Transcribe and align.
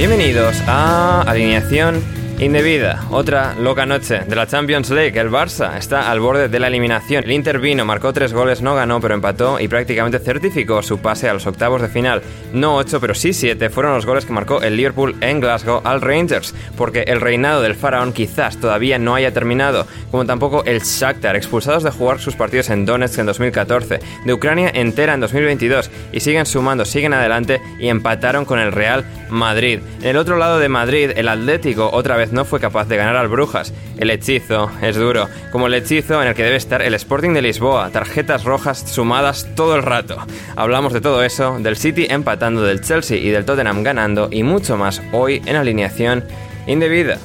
Bienvenidos 0.00 0.56
a 0.66 1.20
Alineación 1.26 2.02
Indebida, 2.40 3.04
otra 3.10 3.54
loca 3.54 3.84
noche 3.84 4.20
de 4.26 4.34
la 4.34 4.46
Champions 4.46 4.88
League. 4.88 5.20
El 5.20 5.30
Barça 5.30 5.76
está 5.76 6.10
al 6.10 6.20
borde 6.20 6.48
de 6.48 6.58
la 6.58 6.68
eliminación. 6.68 7.22
El 7.22 7.32
Inter 7.32 7.58
vino, 7.58 7.84
marcó 7.84 8.14
tres 8.14 8.32
goles, 8.32 8.62
no 8.62 8.74
ganó, 8.74 8.98
pero 8.98 9.12
empató 9.12 9.60
y 9.60 9.68
prácticamente 9.68 10.20
certificó 10.20 10.82
su 10.82 11.00
pase 11.00 11.28
a 11.28 11.34
los 11.34 11.46
octavos 11.46 11.82
de 11.82 11.88
final. 11.88 12.22
No 12.54 12.76
ocho, 12.76 12.98
pero 12.98 13.14
sí 13.14 13.34
siete 13.34 13.68
fueron 13.68 13.92
los 13.92 14.06
goles 14.06 14.24
que 14.24 14.32
marcó 14.32 14.62
el 14.62 14.74
Liverpool 14.74 15.16
en 15.20 15.40
Glasgow 15.40 15.82
al 15.84 16.00
Rangers, 16.00 16.54
porque 16.78 17.02
el 17.02 17.20
reinado 17.20 17.60
del 17.60 17.74
faraón 17.74 18.14
quizás 18.14 18.56
todavía 18.56 18.98
no 18.98 19.14
haya 19.14 19.34
terminado, 19.34 19.86
como 20.10 20.24
tampoco 20.24 20.64
el 20.64 20.80
Shakhtar, 20.80 21.36
expulsados 21.36 21.82
de 21.82 21.90
jugar 21.90 22.20
sus 22.20 22.36
partidos 22.36 22.70
en 22.70 22.86
Donetsk 22.86 23.18
en 23.18 23.26
2014, 23.26 24.00
de 24.24 24.32
Ucrania 24.32 24.70
entera 24.72 25.12
en 25.12 25.20
2022, 25.20 25.90
y 26.10 26.20
siguen 26.20 26.46
sumando, 26.46 26.86
siguen 26.86 27.12
adelante 27.12 27.60
y 27.78 27.88
empataron 27.88 28.46
con 28.46 28.58
el 28.58 28.72
Real 28.72 29.04
Madrid. 29.28 29.80
En 30.00 30.08
el 30.08 30.16
otro 30.16 30.38
lado 30.38 30.58
de 30.58 30.70
Madrid, 30.70 31.10
el 31.14 31.28
Atlético 31.28 31.90
otra 31.92 32.16
vez 32.16 32.29
no 32.32 32.44
fue 32.44 32.60
capaz 32.60 32.88
de 32.88 32.96
ganar 32.96 33.16
al 33.16 33.28
Brujas. 33.28 33.72
El 33.98 34.10
hechizo 34.10 34.70
es 34.82 34.96
duro, 34.96 35.28
como 35.52 35.66
el 35.66 35.74
hechizo 35.74 36.22
en 36.22 36.28
el 36.28 36.34
que 36.34 36.44
debe 36.44 36.56
estar 36.56 36.82
el 36.82 36.94
Sporting 36.94 37.32
de 37.32 37.42
Lisboa, 37.42 37.90
tarjetas 37.90 38.44
rojas 38.44 38.78
sumadas 38.78 39.48
todo 39.54 39.76
el 39.76 39.82
rato. 39.82 40.16
Hablamos 40.56 40.92
de 40.92 41.00
todo 41.00 41.22
eso, 41.22 41.58
del 41.58 41.76
City 41.76 42.06
empatando, 42.08 42.62
del 42.62 42.80
Chelsea 42.80 43.18
y 43.18 43.30
del 43.30 43.44
Tottenham 43.44 43.82
ganando 43.82 44.28
y 44.30 44.42
mucho 44.42 44.76
más 44.76 45.02
hoy 45.12 45.42
en 45.46 45.56
alineación 45.56 46.24
indebida. 46.66 47.18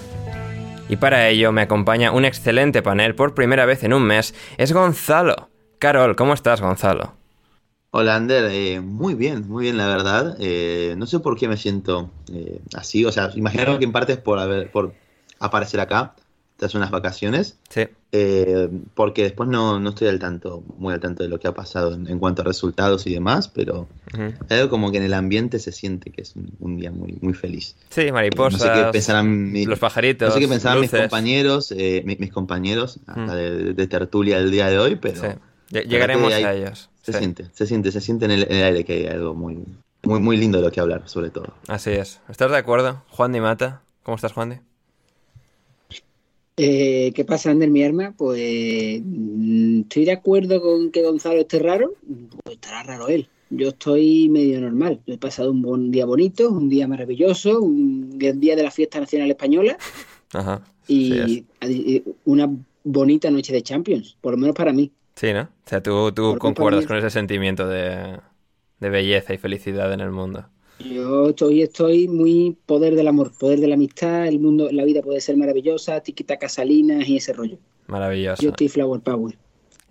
Y 0.87 0.97
para 0.97 1.27
ello 1.29 1.51
me 1.51 1.61
acompaña 1.61 2.11
un 2.11 2.25
excelente 2.25 2.81
panel 2.81 3.15
por 3.15 3.33
primera 3.33 3.65
vez 3.65 3.83
en 3.83 3.93
un 3.93 4.03
mes, 4.03 4.35
es 4.57 4.71
Gonzalo. 4.71 5.49
Carol, 5.79 6.15
¿cómo 6.15 6.33
estás 6.33 6.61
Gonzalo? 6.61 7.24
Hola 7.97 8.17
Ander, 8.17 8.49
eh, 8.51 8.81
muy 8.81 9.13
bien, 9.13 9.47
muy 9.47 9.63
bien 9.63 9.77
la 9.77 9.87
verdad. 9.87 10.35
Eh, 10.41 10.95
no 10.97 11.05
sé 11.05 11.19
por 11.19 11.37
qué 11.39 11.47
me 11.47 11.55
siento 11.55 12.11
eh, 12.33 12.59
así, 12.73 13.05
o 13.05 13.11
sea, 13.13 13.29
imagino 13.35 13.79
que 13.79 13.85
en 13.85 13.93
parte 13.93 14.11
es 14.11 14.17
por, 14.19 14.37
haber, 14.37 14.69
por 14.69 14.93
aparecer 15.39 15.79
acá 15.79 16.13
tras 16.57 16.75
unas 16.75 16.91
vacaciones, 16.91 17.57
Sí. 17.69 17.83
eh, 18.11 18.69
porque 18.95 19.23
después 19.23 19.47
no, 19.47 19.79
no 19.79 19.89
estoy 19.91 20.09
al 20.09 20.19
tanto, 20.19 20.61
muy 20.77 20.93
al 20.93 20.99
tanto 20.99 21.23
de 21.23 21.29
lo 21.29 21.39
que 21.39 21.47
ha 21.47 21.53
pasado 21.53 21.93
en, 21.93 22.05
en 22.09 22.19
cuanto 22.19 22.41
a 22.41 22.45
resultados 22.45 23.07
y 23.07 23.13
demás, 23.13 23.47
pero 23.47 23.87
hay 24.49 24.57
algo 24.59 24.69
como 24.69 24.91
que 24.91 24.97
en 24.97 25.03
el 25.03 25.13
ambiente 25.13 25.57
se 25.59 25.71
siente 25.71 26.11
que 26.11 26.23
es 26.23 26.35
un, 26.35 26.51
un 26.59 26.75
día 26.75 26.91
muy, 26.91 27.17
muy 27.21 27.33
feliz. 27.33 27.77
Sí, 27.91 28.07
No 28.07 28.13
mariposas, 28.15 28.61
sé 28.61 28.71
qué 28.73 28.89
pensarán, 28.91 29.53
mi- 29.53 29.65
los 29.65 29.79
pajaritos, 29.79 30.27
no 30.27 30.33
sé 30.33 30.41
qué 30.41 30.49
pensarán 30.49 30.81
mis 30.81 30.91
compañeros, 30.91 31.71
eh, 31.77 32.03
mi- 32.05 32.17
mis, 32.17 32.33
compañeros 32.33 32.99
Mm. 33.07 33.29
de, 33.29 33.73
de 33.73 33.87
tertulia 33.87 34.37
el 34.39 34.51
día 34.51 34.67
de 34.69 34.79
hoy, 34.79 34.95
pero 34.97 35.21
Sí. 35.21 35.27
Llegaremos 35.87 36.33
a 36.33 36.53
ellos. 36.53 36.89
Se 37.05 37.13
sí. 37.13 37.19
siente, 37.19 37.45
se 37.53 37.67
siente, 37.67 37.91
se 37.91 38.01
siente 38.01 38.25
en 38.25 38.31
el, 38.31 38.43
en 38.43 38.57
el 38.57 38.63
aire 38.63 38.83
que 38.83 38.93
hay 38.93 39.05
algo 39.05 39.35
muy, 39.35 39.63
muy, 40.03 40.19
muy 40.19 40.37
lindo 40.37 40.57
de 40.57 40.63
lo 40.63 40.71
que 40.71 40.79
hablar, 40.79 41.03
sobre 41.05 41.29
todo. 41.29 41.53
Así 41.67 41.91
es. 41.91 42.19
¿Estás 42.27 42.49
de 42.49 42.57
acuerdo? 42.57 43.03
Juan 43.09 43.31
Di 43.31 43.39
Mata. 43.39 43.83
¿Cómo 44.01 44.15
estás, 44.15 44.33
Juan 44.33 44.49
Di? 44.49 44.55
Eh, 46.57 47.11
¿Qué 47.13 47.25
pasa, 47.25 47.51
Ander, 47.51 47.69
mi 47.69 47.83
arma? 47.83 48.15
Pues 48.17 49.01
mm, 49.03 49.81
estoy 49.81 50.05
de 50.05 50.13
acuerdo 50.13 50.61
con 50.61 50.89
que 50.89 51.03
Gonzalo 51.03 51.41
esté 51.41 51.59
raro, 51.59 51.93
pues 52.43 52.55
estará 52.55 52.81
raro 52.81 53.07
él. 53.07 53.27
Yo 53.51 53.69
estoy 53.69 54.29
medio 54.29 54.59
normal. 54.61 54.99
He 55.05 55.19
pasado 55.19 55.51
un 55.51 55.61
buen 55.61 55.91
día 55.91 56.07
bonito, 56.07 56.49
un 56.49 56.69
día 56.69 56.87
maravilloso, 56.87 57.61
un 57.61 58.17
día 58.17 58.55
de 58.55 58.63
la 58.63 58.71
fiesta 58.71 58.99
nacional 58.99 59.29
española 59.29 59.77
Ajá. 60.33 60.63
Sí, 60.87 61.45
y 61.61 61.67
y 61.67 62.03
una 62.25 62.49
bonita 62.83 63.29
noche 63.29 63.53
de 63.53 63.61
Champions, 63.61 64.17
por 64.21 64.33
lo 64.33 64.37
menos 64.37 64.55
para 64.55 64.73
mí. 64.73 64.91
Sí, 65.15 65.33
¿no? 65.33 65.41
O 65.43 65.47
sea, 65.69 65.81
tú, 65.81 66.11
tú 66.11 66.37
concuerdas 66.37 66.85
con 66.85 66.97
ese 66.97 67.09
sentimiento 67.09 67.67
de, 67.67 68.19
de 68.79 68.89
belleza 68.89 69.33
y 69.33 69.37
felicidad 69.37 69.91
en 69.93 70.01
el 70.01 70.11
mundo. 70.11 70.49
Yo 70.79 71.29
estoy, 71.29 71.61
estoy 71.61 72.07
muy 72.09 72.57
poder 72.65 72.95
del 72.95 73.07
amor, 73.07 73.31
poder 73.37 73.59
de 73.59 73.67
la 73.67 73.75
amistad, 73.75 74.27
el 74.27 74.39
mundo, 74.39 74.67
la 74.71 74.83
vida 74.83 75.01
puede 75.01 75.21
ser 75.21 75.37
maravillosa, 75.37 76.01
tiquitaca 76.01 76.49
salinas 76.49 77.07
y 77.07 77.15
ese 77.17 77.31
rollo. 77.31 77.57
Maravilloso. 77.87 78.41
Yo 78.43 78.49
estoy 78.49 78.67
flower 78.67 78.99
power. 78.99 79.37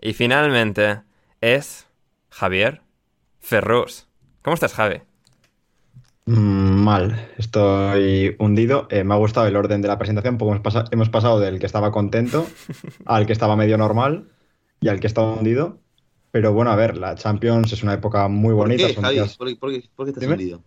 Y 0.01 0.13
finalmente 0.13 1.01
es 1.41 1.87
Javier 2.29 2.83
Ferrus. 3.41 4.07
¿Cómo 4.43 4.53
estás, 4.55 4.75
Javi? 4.75 5.01
Mm, 6.27 6.85
Mal, 6.85 7.29
estoy 7.39 8.37
hundido. 8.39 8.87
Eh, 8.91 9.05
me 9.05 9.15
ha 9.15 9.17
gustado 9.17 9.47
el 9.47 9.57
orden 9.57 9.81
de 9.81 9.89
la 9.89 9.99
presentación, 9.99 10.37
porque 10.37 10.53
hemos, 10.53 10.63
pasa- 10.63 10.85
hemos 10.91 11.09
pasado 11.09 11.41
del 11.41 11.59
que 11.59 11.67
estaba 11.67 11.93
contento 11.93 12.47
al 13.07 13.27
que 13.27 13.33
estaba 13.33 13.57
medio 13.57 13.79
normal 13.79 14.29
y 14.81 14.89
al 14.89 15.01
que 15.01 15.07
estaba 15.07 15.33
hundido. 15.35 15.79
Pero 16.31 16.53
bueno, 16.53 16.71
a 16.73 16.77
ver, 16.77 16.97
la 16.99 17.15
Champions 17.15 17.73
es 17.73 17.83
una 17.83 17.95
época 17.95 18.27
muy 18.29 18.49
¿Por 18.55 18.57
bonita. 18.69 18.87
qué, 18.89 18.95
Javi? 18.95 19.15
días- 19.17 19.37
¿Por, 19.37 19.49
qué- 19.49 19.57
por 19.57 19.71
qué- 19.71 19.89
por 19.95 20.07
qué 20.07 20.11
estás 20.11 20.21
Dime. 20.23 20.35
hundido? 20.35 20.63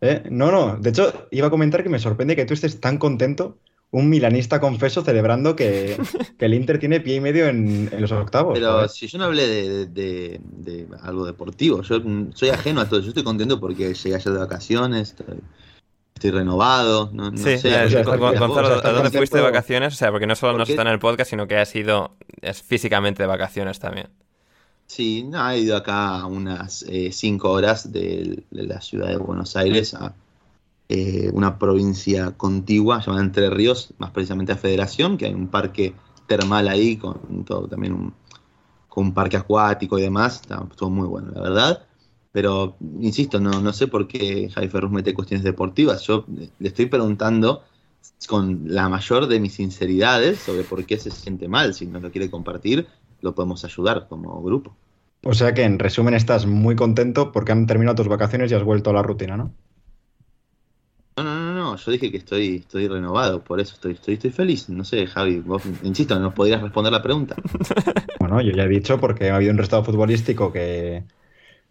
¿Eh? 0.00 0.22
No, 0.30 0.50
no, 0.50 0.76
de 0.76 0.90
hecho, 0.90 1.28
iba 1.30 1.46
a 1.46 1.50
comentar 1.50 1.82
que 1.82 1.88
me 1.88 1.98
sorprende 1.98 2.36
que 2.36 2.44
tú 2.44 2.52
estés 2.54 2.80
tan 2.80 2.98
contento, 2.98 3.58
un 3.90 4.10
milanista 4.10 4.60
confeso, 4.60 5.02
celebrando 5.02 5.54
que, 5.54 5.96
que 6.38 6.44
el 6.44 6.54
Inter 6.54 6.78
tiene 6.78 7.00
pie 7.00 7.14
y 7.16 7.20
medio 7.20 7.46
en, 7.46 7.88
en 7.92 8.00
los 8.00 8.10
octavos. 8.12 8.54
Pero 8.58 8.86
si 8.88 9.06
yo 9.06 9.18
no 9.18 9.24
hablé 9.24 9.46
de, 9.46 9.86
de- 9.86 10.40
de 10.42 10.88
algo 11.02 11.24
deportivo, 11.24 11.80
yo 11.82 12.00
soy 12.34 12.48
ajeno 12.50 12.80
a 12.80 12.88
todo. 12.88 13.00
Yo 13.00 13.08
estoy 13.08 13.22
contento 13.22 13.60
porque 13.60 13.94
llegué 13.94 14.16
ayer 14.16 14.32
de 14.32 14.38
vacaciones, 14.40 15.10
estoy, 15.10 15.36
estoy 16.14 16.30
renovado. 16.30 17.10
No, 17.12 17.30
no 17.30 17.36
Sí, 17.36 17.58
sé, 17.58 17.68
eh. 17.84 18.02
Gonzalo, 18.04 18.80
¿a 18.84 18.92
dónde 18.92 19.10
fuiste 19.10 19.38
de 19.38 19.44
vacaciones? 19.44 19.94
O 19.94 19.96
sea, 19.96 20.10
porque 20.10 20.26
no 20.26 20.34
solo 20.36 20.52
¿Por 20.52 20.60
nos 20.60 20.70
está 20.70 20.82
en 20.82 20.88
el 20.88 20.98
podcast, 20.98 21.30
sino 21.30 21.46
que 21.46 21.56
has 21.58 21.74
ido 21.74 22.16
es 22.40 22.62
físicamente 22.62 23.22
de 23.22 23.26
vacaciones 23.26 23.78
también. 23.78 24.08
Sí, 24.86 25.24
no, 25.24 25.48
he 25.50 25.58
ido 25.60 25.76
acá 25.76 26.24
unas 26.26 26.82
eh, 26.88 27.10
cinco 27.12 27.50
horas 27.50 27.90
de, 27.92 28.44
de 28.50 28.62
la 28.64 28.80
ciudad 28.80 29.08
de 29.08 29.16
Buenos 29.16 29.56
Aires 29.56 29.94
a, 29.94 30.14
eh, 30.88 31.30
una 31.32 31.58
provincia 31.58 32.32
contigua 32.36 33.00
llamada 33.00 33.24
Entre 33.24 33.50
Ríos, 33.50 33.94
más 33.98 34.10
precisamente 34.10 34.52
a 34.52 34.56
Federación, 34.56 35.16
que 35.16 35.26
hay 35.26 35.34
un 35.34 35.48
parque 35.48 35.94
termal 36.26 36.68
ahí 36.68 36.96
con 36.96 37.44
todo 37.44 37.66
también 37.68 37.94
un, 37.94 38.14
con 38.88 39.06
un 39.06 39.14
parque 39.14 39.36
acuático 39.38 39.98
y 39.98 40.02
demás. 40.02 40.42
Está, 40.42 40.62
estuvo 40.70 40.90
muy 40.90 41.08
bueno, 41.08 41.30
la 41.34 41.40
verdad. 41.40 41.86
Pero, 42.34 42.76
insisto, 43.00 43.38
no, 43.38 43.60
no 43.60 43.72
sé 43.72 43.86
por 43.86 44.08
qué 44.08 44.50
Javi 44.52 44.66
Ferrus 44.66 44.90
mete 44.90 45.14
cuestiones 45.14 45.44
deportivas. 45.44 46.02
Yo 46.02 46.24
le 46.26 46.68
estoy 46.68 46.86
preguntando 46.86 47.62
con 48.26 48.62
la 48.66 48.88
mayor 48.88 49.28
de 49.28 49.38
mis 49.38 49.54
sinceridades 49.54 50.40
sobre 50.40 50.64
por 50.64 50.84
qué 50.84 50.98
se 50.98 51.12
siente 51.12 51.46
mal. 51.46 51.74
Si 51.74 51.86
no 51.86 52.00
lo 52.00 52.10
quiere 52.10 52.28
compartir, 52.32 52.88
lo 53.20 53.36
podemos 53.36 53.64
ayudar 53.64 54.08
como 54.08 54.42
grupo. 54.42 54.74
O 55.22 55.32
sea 55.32 55.54
que, 55.54 55.62
en 55.62 55.78
resumen, 55.78 56.14
estás 56.14 56.44
muy 56.44 56.74
contento 56.74 57.30
porque 57.30 57.52
han 57.52 57.68
terminado 57.68 57.94
tus 57.94 58.08
vacaciones 58.08 58.50
y 58.50 58.56
has 58.56 58.64
vuelto 58.64 58.90
a 58.90 58.94
la 58.94 59.04
rutina, 59.04 59.36
¿no? 59.36 59.54
No, 61.16 61.22
no, 61.22 61.36
no, 61.36 61.54
no. 61.54 61.76
Yo 61.76 61.92
dije 61.92 62.10
que 62.10 62.16
estoy, 62.16 62.56
estoy 62.56 62.88
renovado, 62.88 63.44
por 63.44 63.60
eso 63.60 63.74
estoy, 63.74 63.92
estoy, 63.92 64.14
estoy 64.14 64.30
feliz. 64.32 64.68
No 64.68 64.82
sé, 64.82 65.06
Javi, 65.06 65.38
vos, 65.38 65.62
insisto, 65.84 66.18
¿nos 66.18 66.34
podrías 66.34 66.60
responder 66.60 66.92
la 66.92 67.00
pregunta? 67.00 67.36
bueno, 68.18 68.40
yo 68.40 68.50
ya 68.50 68.64
he 68.64 68.68
dicho 68.68 68.98
porque 68.98 69.30
ha 69.30 69.36
habido 69.36 69.52
un 69.52 69.58
resultado 69.58 69.84
futbolístico 69.84 70.52
que, 70.52 71.04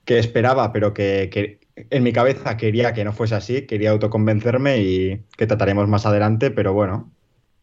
que 0.05 0.19
esperaba, 0.19 0.71
pero 0.71 0.93
que, 0.93 1.29
que, 1.31 1.59
en 1.75 2.03
mi 2.03 2.13
cabeza 2.13 2.57
quería 2.57 2.93
que 2.93 3.03
no 3.03 3.13
fuese 3.13 3.35
así, 3.35 3.63
quería 3.63 3.91
autoconvencerme 3.91 4.77
y 4.79 5.23
que 5.37 5.47
trataremos 5.47 5.87
más 5.87 6.05
adelante, 6.05 6.51
pero 6.51 6.73
bueno, 6.73 7.11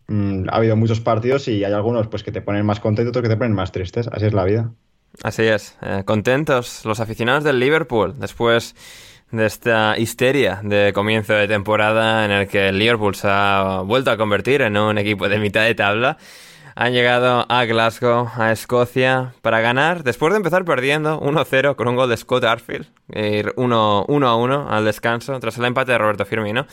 mmm, 0.09 0.49
ha 0.49 0.57
habido 0.57 0.77
muchos 0.77 1.01
partidos 1.01 1.49
y 1.49 1.65
hay 1.65 1.73
algunos 1.73 2.09
pues 2.09 2.23
que 2.23 2.33
te 2.33 2.43
ponen 2.43 2.67
más 2.67 2.81
contentos, 2.81 3.11
otros 3.11 3.23
que 3.23 3.29
te 3.29 3.37
ponen 3.37 3.55
más 3.55 3.73
tristes, 3.73 4.09
así 4.09 4.27
es 4.27 4.33
la 4.33 4.45
vida. 4.45 4.73
Así 5.23 5.43
es, 5.43 5.77
eh, 5.83 6.03
contentos 6.05 6.85
los 6.85 7.01
aficionados 7.01 7.45
del 7.45 7.59
Liverpool 7.59 8.15
después 8.19 8.75
de 9.31 9.47
esta 9.47 9.97
histeria 9.97 10.61
de 10.63 10.93
comienzo 10.93 11.35
de 11.35 11.47
temporada 11.47 12.25
en 12.25 12.31
el 12.33 12.49
que 12.49 12.69
el 12.69 12.79
Liverpool 12.79 13.15
se 13.15 13.29
ha 13.31 13.83
vuelto 13.85 14.11
a 14.11 14.17
convertir 14.17 14.63
en 14.63 14.77
un 14.77 14.99
equipo 14.99 15.29
de 15.29 15.39
mitad 15.39 15.63
de 15.63 15.75
tabla. 15.75 16.19
Han 16.81 16.95
llegado 16.95 17.45
a 17.47 17.67
Glasgow, 17.67 18.31
a 18.37 18.53
Escocia, 18.53 19.35
para 19.43 19.61
ganar, 19.61 20.03
después 20.03 20.33
de 20.33 20.39
empezar 20.39 20.65
perdiendo 20.65 21.21
1-0 21.21 21.77
con 21.77 21.89
un 21.89 21.95
gol 21.95 22.09
de 22.09 22.17
Scott 22.17 22.43
Arfield, 22.45 22.87
ir 23.15 23.53
1-1 23.57 24.67
al 24.67 24.87
descanso, 24.87 25.39
tras 25.41 25.59
el 25.59 25.67
empate 25.67 25.93
de 25.93 25.99
Roberto 25.99 26.25
Firmino. 26.25 26.67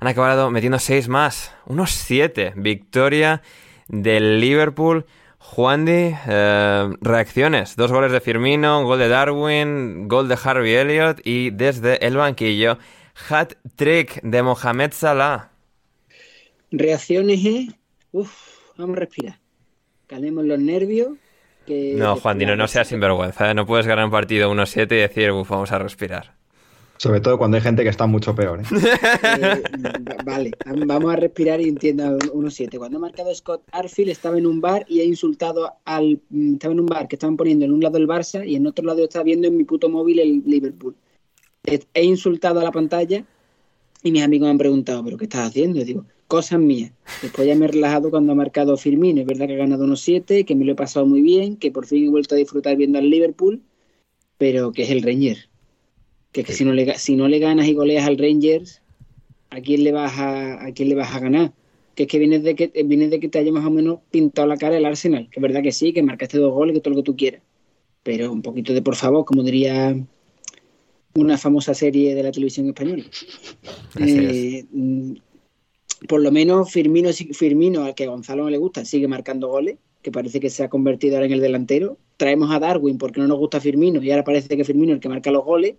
Han 0.00 0.08
acabado 0.08 0.50
metiendo 0.50 0.80
6 0.80 1.06
más, 1.06 1.54
unos 1.66 1.92
7. 1.92 2.54
Victoria 2.56 3.42
del 3.86 4.40
Liverpool. 4.40 5.06
Juan 5.38 5.84
Di, 5.84 6.16
eh, 6.26 6.92
reacciones. 7.00 7.76
Dos 7.76 7.92
goles 7.92 8.10
de 8.10 8.20
Firmino, 8.20 8.80
un 8.80 8.86
gol 8.86 8.98
de 8.98 9.06
Darwin, 9.06 10.08
gol 10.08 10.26
de 10.26 10.36
Harvey 10.42 10.74
Elliott 10.74 11.20
y 11.22 11.50
desde 11.50 12.04
el 12.04 12.16
banquillo, 12.16 12.78
hat 13.30 13.52
trick 13.76 14.20
de 14.22 14.42
Mohamed 14.42 14.90
Salah. 14.92 15.52
Reacciones, 16.72 17.44
¿eh? 17.44 17.68
Uf, 18.10 18.32
vamos 18.76 18.96
a 18.96 19.00
respirar. 19.00 19.43
Calmemos 20.06 20.44
los 20.44 20.58
nervios. 20.58 21.10
Que 21.66 21.94
no, 21.96 22.16
Juan 22.16 22.38
Di, 22.38 22.46
no, 22.46 22.56
no 22.56 22.68
seas 22.68 22.88
sinvergüenza. 22.88 23.50
¿eh? 23.50 23.54
No 23.54 23.66
puedes 23.66 23.86
ganar 23.86 24.04
un 24.04 24.10
partido 24.10 24.52
1-7 24.52 24.92
y 24.92 24.96
decir, 24.96 25.30
uf, 25.30 25.48
vamos 25.48 25.72
a 25.72 25.78
respirar. 25.78 26.34
Sobre 26.96 27.20
todo 27.20 27.38
cuando 27.38 27.56
hay 27.56 27.62
gente 27.62 27.82
que 27.82 27.88
está 27.88 28.06
mucho 28.06 28.34
peor. 28.34 28.60
¿eh? 28.60 28.64
Eh, 29.24 29.62
vale, 30.24 30.52
vamos 30.86 31.12
a 31.12 31.16
respirar 31.16 31.60
y 31.60 31.68
entienda 31.68 32.10
1-7. 32.10 32.78
Cuando 32.78 32.98
ha 32.98 33.00
marcado 33.00 33.34
Scott 33.34 33.62
Arfield 33.72 34.10
estaba 34.10 34.38
en 34.38 34.46
un 34.46 34.60
bar 34.60 34.84
y 34.88 35.00
ha 35.00 35.04
insultado 35.04 35.72
al. 35.84 36.20
Estaba 36.30 36.72
en 36.72 36.80
un 36.80 36.86
bar 36.86 37.08
que 37.08 37.16
estaban 37.16 37.36
poniendo 37.36 37.64
en 37.64 37.72
un 37.72 37.80
lado 37.80 37.98
el 37.98 38.06
Barça 38.06 38.46
y 38.46 38.56
en 38.56 38.66
otro 38.66 38.84
lado 38.84 39.04
estaba 39.04 39.24
viendo 39.24 39.48
en 39.48 39.56
mi 39.56 39.64
puto 39.64 39.88
móvil 39.88 40.20
el 40.20 40.42
Liverpool. 40.46 40.94
He 41.64 42.04
insultado 42.04 42.60
a 42.60 42.64
la 42.64 42.72
pantalla 42.72 43.24
y 44.02 44.12
mis 44.12 44.22
amigos 44.22 44.46
me 44.46 44.50
han 44.50 44.58
preguntado, 44.58 45.02
¿pero 45.02 45.16
qué 45.16 45.24
estás 45.24 45.48
haciendo? 45.48 45.80
Y 45.80 45.84
digo, 45.84 46.04
cosas 46.34 46.60
mías. 46.60 46.92
Después 47.22 47.46
ya 47.46 47.54
me 47.54 47.66
he 47.66 47.68
relajado 47.68 48.10
cuando 48.10 48.32
ha 48.32 48.34
marcado 48.34 48.76
Firmino. 48.76 49.20
Es 49.20 49.26
verdad 49.26 49.46
que 49.46 49.54
ha 49.54 49.58
ganado 49.58 49.86
1-7, 49.86 50.44
que 50.44 50.54
me 50.54 50.64
lo 50.64 50.72
he 50.72 50.76
pasado 50.76 51.06
muy 51.06 51.22
bien, 51.22 51.56
que 51.56 51.70
por 51.70 51.86
fin 51.86 52.06
he 52.06 52.08
vuelto 52.08 52.34
a 52.34 52.38
disfrutar 52.38 52.76
viendo 52.76 52.98
al 52.98 53.10
Liverpool, 53.10 53.62
pero 54.38 54.72
que 54.72 54.82
es 54.82 54.90
el 54.90 55.02
Reñer 55.02 55.48
que 56.34 56.40
es 56.40 56.46
que 56.48 56.52
si 56.52 56.64
no 56.64 56.72
le 56.72 56.98
si 56.98 57.14
no 57.14 57.28
le 57.28 57.38
ganas 57.38 57.68
y 57.68 57.74
goleas 57.74 58.06
al 58.06 58.18
Rangers, 58.18 58.82
¿a 59.50 59.60
quién 59.60 59.84
le 59.84 59.92
vas 59.92 60.18
a, 60.18 60.66
a 60.66 60.72
quién 60.72 60.88
le 60.88 60.96
vas 60.96 61.14
a 61.14 61.20
ganar? 61.20 61.52
Que 61.94 62.02
es 62.02 62.08
que 62.08 62.18
vienes 62.18 62.42
de 62.42 62.56
que 62.56 62.72
vienes 62.84 63.10
de 63.10 63.20
que 63.20 63.28
te 63.28 63.38
haya 63.38 63.52
más 63.52 63.64
o 63.64 63.70
menos 63.70 64.00
pintado 64.10 64.48
la 64.48 64.56
cara 64.56 64.76
el 64.76 64.84
Arsenal, 64.84 65.28
que 65.30 65.38
es 65.38 65.42
verdad 65.42 65.62
que 65.62 65.70
sí, 65.70 65.92
que 65.92 66.02
marcaste 66.02 66.38
dos 66.38 66.52
goles, 66.52 66.74
que 66.74 66.80
todo 66.80 66.92
lo 66.92 67.00
que 67.00 67.06
tú 67.06 67.16
quieras. 67.16 67.40
Pero 68.02 68.32
un 68.32 68.42
poquito 68.42 68.74
de 68.74 68.82
por 68.82 68.96
favor, 68.96 69.24
como 69.24 69.44
diría 69.44 69.96
una 71.14 71.38
famosa 71.38 71.72
serie 71.72 72.16
de 72.16 72.24
la 72.24 72.32
televisión 72.32 72.66
española. 72.66 73.04
Eh, 74.00 74.64
por 76.08 76.20
lo 76.20 76.30
menos 76.30 76.70
Firmino, 76.70 77.10
Firmino, 77.12 77.84
al 77.84 77.94
que 77.94 78.06
Gonzalo 78.06 78.44
no 78.44 78.50
le 78.50 78.58
gusta, 78.58 78.84
sigue 78.84 79.08
marcando 79.08 79.48
goles, 79.48 79.76
que 80.02 80.12
parece 80.12 80.40
que 80.40 80.50
se 80.50 80.64
ha 80.64 80.68
convertido 80.68 81.16
ahora 81.16 81.26
en 81.26 81.32
el 81.32 81.40
delantero. 81.40 81.98
Traemos 82.16 82.50
a 82.50 82.58
Darwin 82.58 82.98
porque 82.98 83.20
no 83.20 83.26
nos 83.26 83.38
gusta 83.38 83.60
Firmino 83.60 84.02
y 84.02 84.10
ahora 84.10 84.24
parece 84.24 84.56
que 84.56 84.64
Firmino 84.64 84.92
es 84.92 84.96
el 84.96 85.00
que 85.00 85.08
marca 85.08 85.30
los 85.30 85.44
goles 85.44 85.74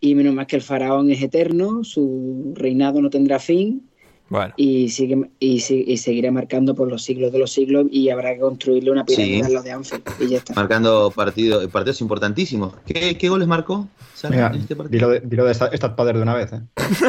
y 0.00 0.14
menos 0.14 0.34
más 0.34 0.46
que 0.46 0.56
el 0.56 0.62
faraón 0.62 1.10
es 1.10 1.22
eterno, 1.22 1.82
su 1.82 2.52
reinado 2.54 3.00
no 3.02 3.10
tendrá 3.10 3.38
fin. 3.38 3.87
Bueno. 4.28 4.52
Y, 4.56 4.90
sigue, 4.90 5.30
y, 5.40 5.54
y, 5.56 5.96
seguirá 5.96 6.30
marcando 6.30 6.74
por 6.74 6.88
los 6.88 7.02
siglos 7.02 7.32
de 7.32 7.38
los 7.38 7.50
siglos 7.50 7.86
y 7.90 8.10
habrá 8.10 8.34
que 8.34 8.40
construirle 8.40 8.90
una 8.90 9.06
pirámide 9.06 9.44
sí. 9.44 9.50
a 9.50 9.54
los 9.54 9.64
de 9.64 9.70
Anfield 9.72 10.02
y 10.20 10.28
ya 10.28 10.38
está. 10.38 10.54
Marcando 10.54 11.10
partido, 11.10 11.66
partidos 11.70 12.02
importantísimos. 12.02 12.74
¿Qué, 12.84 13.16
qué 13.16 13.28
goles 13.30 13.48
marcó? 13.48 13.88
Mira, 14.28 14.48
en 14.48 14.60
este 14.60 14.76
dilo 14.90 15.08
de, 15.08 15.20
dilo 15.20 15.44
de 15.46 15.52
Stad 15.52 15.94
Padre 15.94 16.18
de 16.18 16.22
una 16.22 16.34
vez. 16.34 16.52
¿eh? 16.52 16.60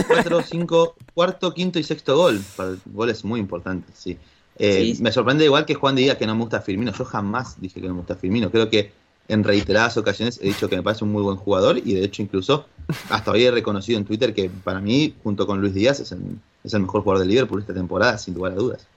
Cuatro, 0.08 0.42
cinco, 0.42 0.96
cuarto, 1.14 1.54
quinto 1.54 1.78
y 1.78 1.84
sexto 1.84 2.16
gol. 2.16 2.42
Goles 2.86 3.26
muy 3.26 3.40
importantes, 3.42 3.96
sí. 3.98 4.18
Eh, 4.58 4.94
sí. 4.96 5.04
Me 5.04 5.12
sorprende 5.12 5.44
igual 5.44 5.66
que 5.66 5.76
Juan 5.76 5.96
diga 5.96 6.18
que 6.18 6.26
no 6.26 6.36
me 6.36 6.42
gusta 6.42 6.62
Firmino. 6.62 6.94
Yo 6.94 7.04
jamás 7.04 7.60
dije 7.60 7.82
que 7.82 7.88
no 7.88 7.96
me 7.96 8.00
gusta 8.00 8.16
Firmino. 8.16 8.50
Creo 8.50 8.70
que 8.70 8.92
en 9.28 9.44
reiteradas 9.44 9.98
ocasiones 9.98 10.40
he 10.42 10.48
dicho 10.48 10.70
que 10.70 10.78
me 10.78 10.84
parece 10.84 11.04
un 11.04 11.12
muy 11.12 11.22
buen 11.22 11.38
jugador 11.38 11.78
y 11.78 11.94
de 11.94 12.04
hecho 12.04 12.22
incluso 12.22 12.66
hasta 13.10 13.32
hoy 13.32 13.44
he 13.44 13.52
reconocido 13.52 14.00
en 14.00 14.06
Twitter 14.06 14.34
que 14.34 14.50
para 14.50 14.80
mí, 14.80 15.14
junto 15.24 15.46
con 15.46 15.62
Luis 15.62 15.74
Díaz, 15.74 16.00
es 16.00 16.12
el, 16.12 16.40
es 16.64 16.74
el 16.74 16.82
mejor 16.82 17.02
jugador 17.02 17.20
del 17.20 17.30
Liverpool 17.30 17.62
esta 17.62 17.74
temporada, 17.74 18.18
sin 18.18 18.34
lugar 18.34 18.54
a 18.54 18.56
dudas. 18.56 18.88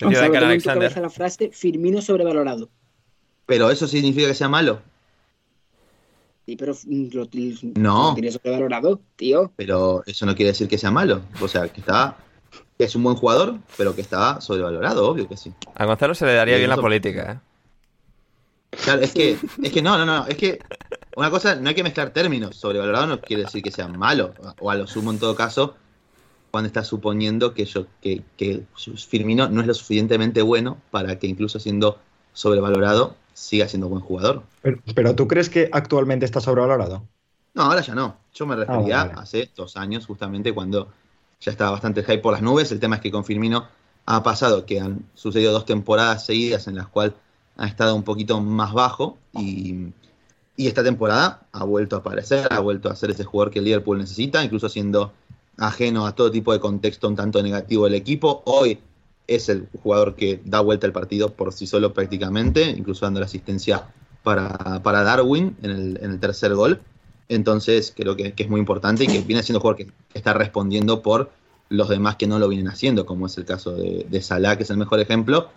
Gonzalo, 0.00 0.32
tengo 0.32 0.50
en 0.50 0.60
tu 0.60 0.64
cabeza 0.64 1.00
la 1.00 1.10
frase 1.10 1.50
Firmino 1.52 2.00
sobrevalorado. 2.00 2.68
Pero 3.46 3.70
eso 3.70 3.86
significa 3.88 4.28
que 4.28 4.34
sea 4.34 4.48
malo. 4.48 4.80
Sí, 6.46 6.56
pero 6.56 6.72
lo, 6.86 7.24
lo, 7.24 7.28
no. 7.74 8.08
lo 8.08 8.14
tiene 8.14 8.30
sobrevalorado, 8.30 9.00
tío. 9.16 9.52
Pero 9.56 10.02
eso 10.06 10.24
no 10.24 10.34
quiere 10.34 10.52
decir 10.52 10.68
que 10.68 10.78
sea 10.78 10.90
malo. 10.90 11.22
O 11.40 11.48
sea, 11.48 11.68
que 11.68 11.80
está 11.80 12.16
que 12.78 12.84
es 12.84 12.94
un 12.94 13.02
buen 13.02 13.16
jugador, 13.16 13.56
pero 13.76 13.94
que 13.94 14.00
está 14.00 14.40
sobrevalorado, 14.40 15.08
obvio 15.08 15.28
que 15.28 15.36
sí. 15.36 15.52
A 15.74 15.84
Gonzalo 15.84 16.14
se 16.14 16.26
le 16.26 16.34
daría 16.34 16.56
bien 16.56 16.70
la 16.70 16.76
política, 16.76 17.32
¿eh? 17.32 17.48
Claro, 18.84 19.02
es 19.02 19.12
que, 19.12 19.38
es 19.62 19.72
que 19.72 19.82
no, 19.82 19.98
no, 19.98 20.06
no, 20.06 20.26
es 20.26 20.36
que 20.36 20.60
una 21.16 21.30
cosa, 21.30 21.56
no 21.56 21.70
hay 21.70 21.74
que 21.74 21.82
mezclar 21.82 22.10
términos. 22.10 22.54
Sobrevalorado 22.56 23.06
no 23.06 23.20
quiere 23.20 23.44
decir 23.44 23.62
que 23.62 23.72
sea 23.72 23.88
malo, 23.88 24.34
o 24.60 24.70
a 24.70 24.76
lo 24.76 24.86
sumo 24.86 25.10
en 25.10 25.18
todo 25.18 25.34
caso, 25.34 25.74
cuando 26.50 26.66
estás 26.66 26.86
suponiendo 26.86 27.54
que, 27.54 27.64
yo, 27.64 27.86
que, 28.00 28.22
que 28.36 28.64
Firmino 29.08 29.48
no 29.48 29.60
es 29.60 29.66
lo 29.66 29.74
suficientemente 29.74 30.42
bueno 30.42 30.78
para 30.90 31.18
que 31.18 31.26
incluso 31.26 31.58
siendo 31.60 31.98
sobrevalorado 32.32 33.16
siga 33.34 33.68
siendo 33.68 33.88
buen 33.88 34.02
jugador. 34.02 34.42
Pero, 34.62 34.78
pero 34.94 35.14
¿tú 35.14 35.28
crees 35.28 35.50
que 35.50 35.68
actualmente 35.72 36.24
está 36.24 36.40
sobrevalorado? 36.40 37.04
No, 37.54 37.62
ahora 37.62 37.80
ya 37.80 37.94
no. 37.94 38.16
Yo 38.34 38.46
me 38.46 38.56
refería 38.56 39.00
ah, 39.00 39.04
vale. 39.04 39.20
hace 39.20 39.50
dos 39.56 39.76
años, 39.76 40.06
justamente 40.06 40.52
cuando 40.52 40.88
ya 41.40 41.52
estaba 41.52 41.72
bastante 41.72 42.02
hype 42.02 42.18
por 42.18 42.32
las 42.32 42.42
nubes. 42.42 42.70
El 42.72 42.80
tema 42.80 42.96
es 42.96 43.02
que 43.02 43.10
con 43.10 43.24
Firmino 43.24 43.66
ha 44.06 44.22
pasado 44.22 44.66
que 44.66 44.80
han 44.80 45.04
sucedido 45.14 45.52
dos 45.52 45.66
temporadas 45.66 46.24
seguidas 46.24 46.66
en 46.66 46.76
las 46.76 46.88
cuales 46.88 47.14
ha 47.56 47.66
estado 47.66 47.94
un 47.94 48.04
poquito 48.04 48.40
más 48.40 48.72
bajo 48.72 49.18
y, 49.32 49.88
y, 50.56 50.66
esta 50.68 50.84
temporada 50.84 51.42
ha 51.52 51.64
vuelto 51.64 51.96
a 51.96 51.98
aparecer, 51.98 52.46
ha 52.50 52.60
vuelto 52.60 52.88
a 52.88 52.96
ser 52.96 53.10
ese 53.10 53.24
jugador 53.24 53.52
que 53.52 53.58
el 53.58 53.64
Liverpool 53.64 53.98
necesita, 53.98 54.42
incluso 54.42 54.68
siendo 54.68 55.12
ajeno 55.58 56.06
a 56.06 56.14
todo 56.14 56.30
tipo 56.30 56.52
de 56.52 56.60
contexto 56.60 57.08
un 57.08 57.16
tanto 57.16 57.42
negativo 57.42 57.84
del 57.84 57.94
equipo. 57.94 58.42
Hoy 58.46 58.78
es 59.26 59.48
el 59.48 59.68
jugador 59.82 60.14
que 60.14 60.40
da 60.44 60.60
vuelta 60.60 60.86
el 60.86 60.92
partido 60.92 61.34
por 61.34 61.52
sí 61.52 61.66
solo 61.66 61.92
prácticamente, 61.92 62.70
incluso 62.70 63.04
dando 63.04 63.20
la 63.20 63.26
asistencia 63.26 63.84
para, 64.22 64.82
para 64.82 65.02
Darwin 65.02 65.56
en 65.62 65.70
el, 65.70 65.98
en 66.02 66.12
el, 66.12 66.20
tercer 66.20 66.54
gol. 66.54 66.80
Entonces 67.28 67.92
creo 67.94 68.16
que, 68.16 68.32
que, 68.32 68.44
es 68.44 68.48
muy 68.48 68.60
importante 68.60 69.04
y 69.04 69.06
que 69.06 69.20
viene 69.20 69.42
siendo 69.42 69.58
un 69.58 69.62
jugador 69.62 69.76
que, 69.84 69.92
está 70.14 70.32
respondiendo 70.32 71.02
por 71.02 71.30
los 71.68 71.88
demás 71.88 72.16
que 72.16 72.26
no 72.26 72.38
lo 72.38 72.48
vienen 72.48 72.68
haciendo, 72.68 73.04
como 73.04 73.26
es 73.26 73.36
el 73.36 73.44
caso 73.44 73.72
de, 73.72 74.06
de 74.08 74.22
Salah, 74.22 74.56
que 74.56 74.62
es 74.62 74.70
el 74.70 74.78
mejor 74.78 75.00
ejemplo, 75.00 75.50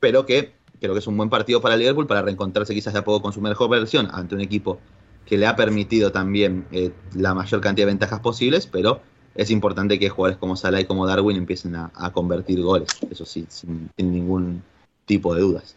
pero 0.00 0.24
que 0.24 0.54
creo 0.80 0.94
que 0.94 1.00
es 1.00 1.06
un 1.06 1.16
buen 1.16 1.28
partido 1.28 1.60
para 1.60 1.76
Liverpool 1.76 2.06
para 2.06 2.22
reencontrarse 2.22 2.74
quizás 2.74 2.94
de 2.94 3.00
a 3.00 3.04
poco 3.04 3.20
con 3.22 3.32
su 3.32 3.40
mejor 3.40 3.68
versión 3.68 4.08
ante 4.12 4.34
un 4.34 4.40
equipo 4.40 4.78
que 5.26 5.38
le 5.38 5.46
ha 5.46 5.56
permitido 5.56 6.12
también 6.12 6.66
eh, 6.72 6.92
la 7.14 7.34
mayor 7.34 7.60
cantidad 7.60 7.86
de 7.86 7.92
ventajas 7.92 8.20
posibles, 8.20 8.66
pero 8.66 9.00
es 9.34 9.50
importante 9.50 9.98
que 9.98 10.08
jugadores 10.08 10.38
como 10.38 10.56
Salah 10.56 10.80
y 10.80 10.84
como 10.84 11.06
Darwin 11.06 11.36
empiecen 11.36 11.74
a, 11.76 11.90
convertir 12.12 12.60
goles, 12.62 12.88
eso 13.10 13.24
sí, 13.24 13.46
sin, 13.48 13.90
ningún 13.96 14.62
tipo 15.04 15.34
de 15.34 15.40
dudas. 15.40 15.76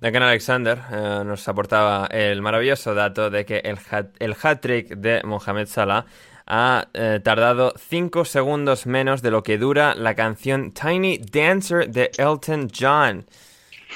Duncan 0.00 0.24
Alexander 0.24 0.78
eh, 0.92 1.22
nos 1.24 1.48
aportaba 1.48 2.06
el 2.06 2.42
maravilloso 2.42 2.94
dato 2.94 3.30
de 3.30 3.46
que 3.46 3.58
el 3.58 3.78
hat, 3.90 4.08
el 4.18 4.36
hat 4.42 4.64
de 4.64 5.22
Mohamed 5.24 5.66
Salah 5.66 6.04
ha 6.46 6.88
eh, 6.92 7.20
tardado 7.22 7.74
5 7.76 8.24
segundos 8.24 8.86
menos 8.86 9.22
de 9.22 9.30
lo 9.30 9.42
que 9.42 9.58
dura 9.58 9.94
la 9.94 10.14
canción 10.14 10.72
Tiny 10.72 11.18
Dancer 11.18 11.90
de 11.90 12.10
Elton 12.18 12.70
John. 12.78 13.26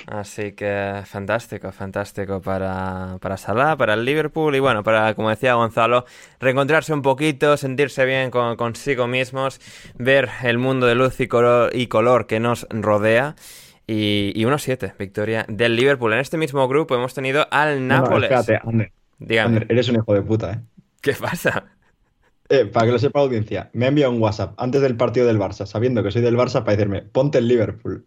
Así 0.07 0.53
que 0.53 1.03
fantástico, 1.05 1.73
fantástico 1.73 2.41
para, 2.41 3.19
para 3.21 3.37
Salah, 3.37 3.77
para 3.77 3.95
el 3.95 4.05
Liverpool 4.05 4.55
y 4.55 4.61
bueno, 4.61 4.83
para, 4.83 5.15
como 5.15 5.31
decía 5.31 5.55
Gonzalo, 5.55 6.05
reencontrarse 6.39 6.93
un 6.93 7.03
poquito, 7.03 7.57
sentirse 7.57 8.05
bien 8.05 8.31
con, 8.31 8.57
consigo 8.57 9.07
mismos, 9.07 9.61
ver 9.97 10.29
el 10.43 10.59
mundo 10.59 10.87
de 10.87 10.95
luz 10.95 11.21
y 11.21 11.29
color, 11.29 11.75
y 11.75 11.89
color 11.89 12.27
que 12.27 12.41
nos 12.41 12.67
rodea. 12.71 13.35
Y, 13.87 14.33
y 14.37 14.45
1-7, 14.45 14.97
victoria 14.97 15.45
del 15.49 15.75
Liverpool. 15.75 16.13
En 16.13 16.21
este 16.21 16.37
mismo 16.37 16.69
grupo 16.69 16.95
hemos 16.95 17.13
tenido 17.13 17.49
al 17.51 17.89
Nápoles. 17.89 18.31
espérate, 18.31 18.61
Ander. 18.65 18.93
Dígame. 19.19 19.67
eres 19.69 19.89
un 19.89 19.97
hijo 19.97 20.15
de 20.15 20.23
puta, 20.23 20.53
¿eh? 20.53 20.61
¿Qué 21.01 21.13
pasa? 21.15 21.65
Eh, 22.49 22.67
para 22.67 22.87
que 22.87 22.93
lo 22.93 22.99
sepa 22.99 23.21
la 23.21 23.27
audiencia, 23.27 23.71
me 23.73 23.85
ha 23.85 23.89
enviado 23.89 24.13
un 24.13 24.21
WhatsApp 24.21 24.55
antes 24.59 24.81
del 24.81 24.97
partido 24.97 25.27
del 25.27 25.39
Barça, 25.39 25.67
sabiendo 25.67 26.03
que 26.03 26.11
soy 26.11 26.23
del 26.23 26.37
Barça, 26.37 26.65
para 26.65 26.73
decirme, 26.73 27.03
ponte 27.03 27.39
el 27.39 27.49
Liverpool. 27.49 28.07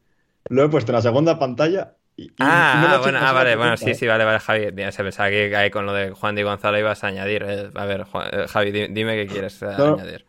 Lo 0.54 0.64
he 0.66 0.70
puesto 0.70 0.92
en 0.92 0.96
la 0.98 1.02
segunda 1.02 1.40
pantalla 1.40 1.98
y, 2.16 2.34
y 2.38 2.68
Ah, 2.76 2.76
no 2.78 2.88
ha 2.90 2.96
ah, 2.96 2.98
hecho 2.98 3.12
bueno, 3.12 3.20
ah, 3.22 3.32
vale, 3.32 3.56
bueno, 3.56 3.78
sí, 3.78 3.94
¿eh? 3.94 3.96
sí, 3.96 4.06
vale, 4.08 4.26
vale, 4.26 4.40
Javi. 4.40 4.66
Se 4.92 5.04
pensaba 5.04 5.30
que 5.30 5.56
ahí 5.56 5.70
con 5.72 5.86
lo 5.86 5.94
de 5.94 6.12
Juan 6.12 6.36
Di 6.36 6.42
Gonzalo 6.44 6.78
ibas 6.80 7.04
a 7.04 7.08
añadir. 7.08 7.44
eh, 7.48 7.70
A 7.76 7.86
ver, 7.86 8.04
Juan- 8.04 8.28
eh, 8.34 8.48
Javi, 8.48 8.72
di- 8.72 8.88
dime 8.90 9.16
qué 9.16 9.28
quieres 9.28 9.62
No. 9.78 9.88
añadir. 9.88 10.26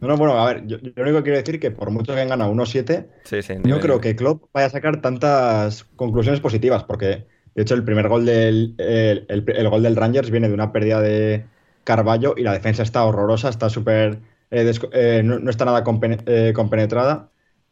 No, 0.00 0.08
no, 0.08 0.16
bueno, 0.16 0.38
a 0.40 0.46
ver, 0.46 0.66
yo, 0.66 0.78
yo 0.78 0.92
lo 0.96 1.02
único 1.02 1.18
que 1.18 1.24
quiero 1.24 1.38
decir 1.38 1.60
que 1.60 1.70
por 1.70 1.90
mucho 1.90 2.12
que 2.12 2.18
hayan 2.20 2.30
ganado 2.30 2.50
1-7, 2.50 3.10
Sí, 3.24 3.42
sí. 3.42 3.54
no 3.62 3.80
creo 3.80 4.00
que 4.00 4.16
Klopp 4.16 4.44
vaya 4.52 4.66
a 4.68 4.70
sacar 4.70 5.00
tantas 5.02 5.84
conclusiones 5.96 6.40
positivas, 6.40 6.84
porque 6.84 7.26
de 7.54 7.62
hecho 7.62 7.74
el 7.74 7.84
primer 7.84 8.08
gol 8.08 8.24
del, 8.26 8.74
el, 8.78 9.26
el- 9.28 9.44
el 9.56 9.68
gol 9.68 9.82
del 9.82 9.96
Rangers 9.96 10.30
viene 10.30 10.48
de 10.48 10.54
una 10.54 10.72
pérdida 10.72 11.00
de 11.02 11.50
Carballo 11.84 12.34
y 12.36 12.42
la 12.44 12.52
defensa 12.54 12.82
está 12.82 13.04
horrorosa, 13.04 13.50
está 13.50 13.68
súper. 13.68 14.20
eh, 14.50 14.72
eh, 14.92 15.22
no, 15.24 15.38
no 15.38 15.50
está 15.50 15.64
nada 15.66 15.84
compene- 15.84 16.22
eh, 16.26 16.52
compenetrada. 16.54 17.30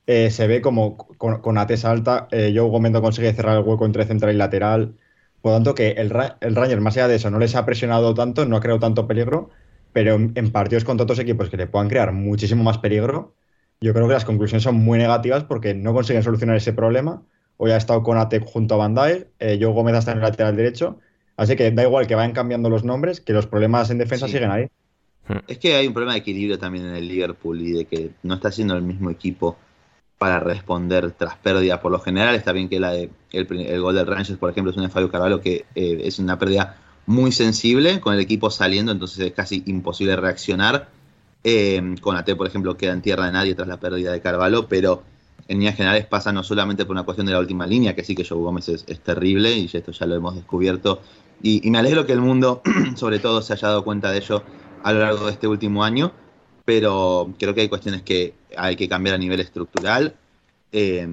Eh, 0.08 0.30
se 0.30 0.46
ve 0.46 0.62
como 0.62 0.96
con, 0.96 1.40
con 1.42 1.58
AT 1.58 1.72
alta, 1.84 2.28
eh, 2.32 2.52
Joe 2.56 2.70
Gómez 2.70 2.92
no 2.92 3.02
consigue 3.02 3.32
cerrar 3.34 3.58
el 3.58 3.64
hueco 3.64 3.84
entre 3.86 4.06
central 4.06 4.34
y 4.34 4.38
lateral. 4.38 4.96
Por 5.42 5.52
lo 5.52 5.56
tanto, 5.58 5.74
que 5.74 5.90
el, 5.92 6.12
el 6.40 6.56
Rangers, 6.56 6.80
más 6.82 6.96
allá 6.96 7.08
de 7.08 7.16
eso, 7.16 7.30
no 7.30 7.38
les 7.38 7.54
ha 7.54 7.66
presionado 7.66 8.14
tanto, 8.14 8.46
no 8.46 8.56
ha 8.56 8.60
creado 8.60 8.80
tanto 8.80 9.06
peligro, 9.06 9.50
pero 9.92 10.14
en, 10.14 10.32
en 10.34 10.50
partidos 10.50 10.84
contra 10.84 11.04
otros 11.04 11.18
equipos 11.18 11.50
que 11.50 11.58
le 11.58 11.66
puedan 11.66 11.88
crear 11.90 12.12
muchísimo 12.12 12.64
más 12.64 12.78
peligro, 12.78 13.34
yo 13.82 13.92
creo 13.94 14.08
que 14.08 14.14
las 14.14 14.24
conclusiones 14.24 14.62
son 14.64 14.76
muy 14.76 14.98
negativas 14.98 15.44
porque 15.44 15.74
no 15.74 15.92
consiguen 15.94 16.22
solucionar 16.22 16.56
ese 16.56 16.72
problema. 16.72 17.22
Hoy 17.58 17.70
ha 17.72 17.76
estado 17.76 18.02
con 18.02 18.18
Ate 18.18 18.40
junto 18.40 18.74
a 18.74 18.78
Van 18.78 18.94
Dijk, 18.94 19.28
eh, 19.40 19.58
Joe 19.60 19.72
Gómez 19.72 19.94
está 19.96 20.12
en 20.12 20.18
el 20.18 20.24
lateral 20.24 20.56
derecho, 20.56 20.98
así 21.36 21.56
que 21.56 21.70
da 21.70 21.82
igual 21.84 22.06
que 22.06 22.14
vayan 22.14 22.32
cambiando 22.32 22.70
los 22.70 22.82
nombres, 22.84 23.20
que 23.20 23.32
los 23.34 23.46
problemas 23.46 23.90
en 23.90 23.98
defensa 23.98 24.26
Sí. 24.26 24.32
siguen 24.32 24.50
ahí. 24.50 24.68
Es 25.46 25.58
que 25.58 25.74
hay 25.74 25.86
un 25.86 25.92
problema 25.92 26.14
de 26.14 26.20
equilibrio 26.20 26.58
también 26.58 26.86
en 26.86 26.94
el 26.94 27.06
Liverpool 27.08 27.60
y 27.60 27.72
de 27.72 27.84
que 27.86 28.14
no 28.22 28.34
está 28.34 28.50
siendo 28.50 28.74
el 28.76 28.82
mismo 28.82 29.10
equipo 29.10 29.58
para 30.18 30.40
responder 30.40 31.12
tras 31.12 31.36
pérdida. 31.36 31.80
Por 31.80 31.92
lo 31.92 32.00
general 32.00 32.34
está 32.34 32.52
bien 32.52 32.68
que 32.68 32.80
la 32.80 32.90
de- 32.92 33.10
el, 33.32 33.46
el 33.60 33.80
gol 33.80 33.94
del 33.94 34.06
Rangers, 34.06 34.38
por 34.38 34.50
ejemplo, 34.50 34.70
es 34.70 34.76
un 34.76 34.82
de 34.84 34.88
Fabio 34.90 35.10
Carvalho 35.10 35.40
que 35.40 35.64
eh, 35.74 36.00
es 36.04 36.18
una 36.18 36.38
pérdida 36.38 36.76
muy 37.06 37.32
sensible 37.32 38.00
con 38.00 38.14
el 38.14 38.20
equipo 38.20 38.50
saliendo, 38.50 38.92
entonces 38.92 39.18
es 39.20 39.32
casi 39.32 39.62
imposible 39.66 40.16
reaccionar. 40.16 40.88
Eh, 41.44 41.94
con 42.00 42.16
AT, 42.16 42.34
por 42.36 42.46
ejemplo, 42.48 42.76
queda 42.76 42.92
en 42.92 43.00
tierra 43.00 43.26
de 43.26 43.32
nadie 43.32 43.54
tras 43.54 43.68
la 43.68 43.78
pérdida 43.78 44.12
de 44.12 44.20
Carvalho, 44.20 44.68
pero 44.68 45.02
en 45.46 45.58
líneas 45.58 45.76
generales 45.76 46.04
pasa 46.06 46.32
no 46.32 46.42
solamente 46.42 46.84
por 46.84 46.92
una 46.92 47.04
cuestión 47.04 47.26
de 47.26 47.32
la 47.32 47.38
última 47.38 47.66
línea, 47.66 47.94
que 47.94 48.04
sí 48.04 48.14
que 48.14 48.24
Joe 48.24 48.38
Gómez 48.38 48.68
es, 48.68 48.84
terrible 49.00 49.52
y 49.56 49.70
esto 49.72 49.92
ya 49.92 50.06
lo 50.06 50.16
hemos 50.16 50.34
descubierto. 50.34 51.00
Y 51.42 51.70
me 51.70 51.78
alegro 51.78 52.04
que 52.04 52.12
el 52.12 52.20
mundo, 52.20 52.60
sobre 52.96 53.20
todo, 53.20 53.40
se 53.40 53.52
haya 53.54 53.68
dado 53.68 53.84
cuenta 53.84 54.10
de 54.10 54.18
ello 54.18 54.42
a 54.82 54.92
lo 54.92 55.00
largo 55.00 55.26
de 55.26 55.32
este 55.32 55.46
último 55.46 55.84
año, 55.84 56.12
pero 56.64 57.32
creo 57.38 57.54
que 57.54 57.62
hay 57.62 57.68
cuestiones 57.68 58.02
que 58.02 58.34
hay 58.56 58.76
que 58.76 58.88
cambiar 58.88 59.14
a 59.14 59.18
nivel 59.18 59.40
estructural 59.40 60.14
eh, 60.72 61.08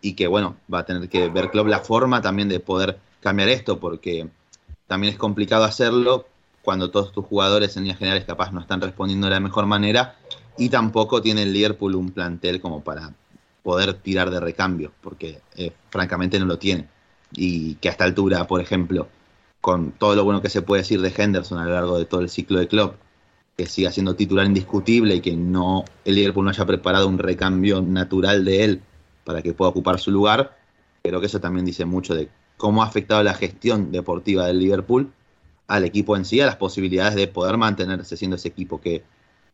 y 0.00 0.14
que, 0.14 0.26
bueno, 0.26 0.56
va 0.72 0.80
a 0.80 0.84
tener 0.86 1.08
que 1.08 1.28
ver 1.28 1.50
Klopp 1.50 1.68
la 1.68 1.80
forma 1.80 2.22
también 2.22 2.48
de 2.48 2.60
poder 2.60 2.98
cambiar 3.20 3.48
esto, 3.48 3.78
porque 3.78 4.28
también 4.86 5.12
es 5.12 5.18
complicado 5.18 5.64
hacerlo 5.64 6.26
cuando 6.62 6.90
todos 6.90 7.12
tus 7.12 7.24
jugadores 7.24 7.76
en 7.76 7.84
líneas 7.84 7.98
generales 7.98 8.24
capaz 8.24 8.52
no 8.52 8.60
están 8.60 8.80
respondiendo 8.80 9.26
de 9.26 9.34
la 9.34 9.40
mejor 9.40 9.66
manera 9.66 10.16
y 10.58 10.68
tampoco 10.68 11.22
tiene 11.22 11.42
el 11.42 11.52
Liverpool 11.52 11.94
un 11.94 12.10
plantel 12.10 12.60
como 12.60 12.82
para 12.82 13.12
poder 13.62 13.94
tirar 13.94 14.30
de 14.30 14.40
recambio, 14.40 14.92
porque 15.00 15.40
eh, 15.56 15.72
francamente 15.90 16.38
no 16.38 16.46
lo 16.46 16.58
tiene. 16.58 16.88
Y 17.32 17.74
que 17.76 17.88
a 17.88 17.92
esta 17.92 18.04
altura, 18.04 18.46
por 18.46 18.60
ejemplo, 18.60 19.08
con 19.60 19.92
todo 19.92 20.14
lo 20.14 20.24
bueno 20.24 20.40
que 20.40 20.48
se 20.48 20.62
puede 20.62 20.82
decir 20.82 21.00
de 21.00 21.12
Henderson 21.16 21.58
a 21.58 21.64
lo 21.64 21.72
largo 21.72 21.98
de 21.98 22.04
todo 22.04 22.20
el 22.20 22.28
ciclo 22.28 22.58
de 22.58 22.68
Klopp, 22.68 22.94
que 23.56 23.66
siga 23.66 23.90
siendo 23.90 24.14
titular 24.14 24.46
indiscutible 24.46 25.14
y 25.14 25.20
que 25.20 25.34
no 25.34 25.84
el 26.04 26.14
Liverpool 26.14 26.44
no 26.44 26.50
haya 26.50 26.66
preparado 26.66 27.08
un 27.08 27.18
recambio 27.18 27.80
natural 27.80 28.44
de 28.44 28.64
él 28.64 28.82
para 29.24 29.42
que 29.42 29.54
pueda 29.54 29.70
ocupar 29.70 29.98
su 29.98 30.10
lugar, 30.10 30.56
creo 31.02 31.20
que 31.20 31.26
eso 31.26 31.40
también 31.40 31.64
dice 31.64 31.84
mucho 31.84 32.14
de 32.14 32.28
cómo 32.56 32.82
ha 32.82 32.86
afectado 32.86 33.22
la 33.22 33.34
gestión 33.34 33.90
deportiva 33.90 34.46
del 34.46 34.58
Liverpool 34.58 35.10
al 35.68 35.84
equipo 35.84 36.16
en 36.16 36.24
sí, 36.24 36.40
a 36.40 36.46
las 36.46 36.56
posibilidades 36.56 37.14
de 37.14 37.28
poder 37.28 37.56
mantenerse 37.56 38.16
siendo 38.16 38.36
ese 38.36 38.48
equipo 38.48 38.80
que, 38.80 39.02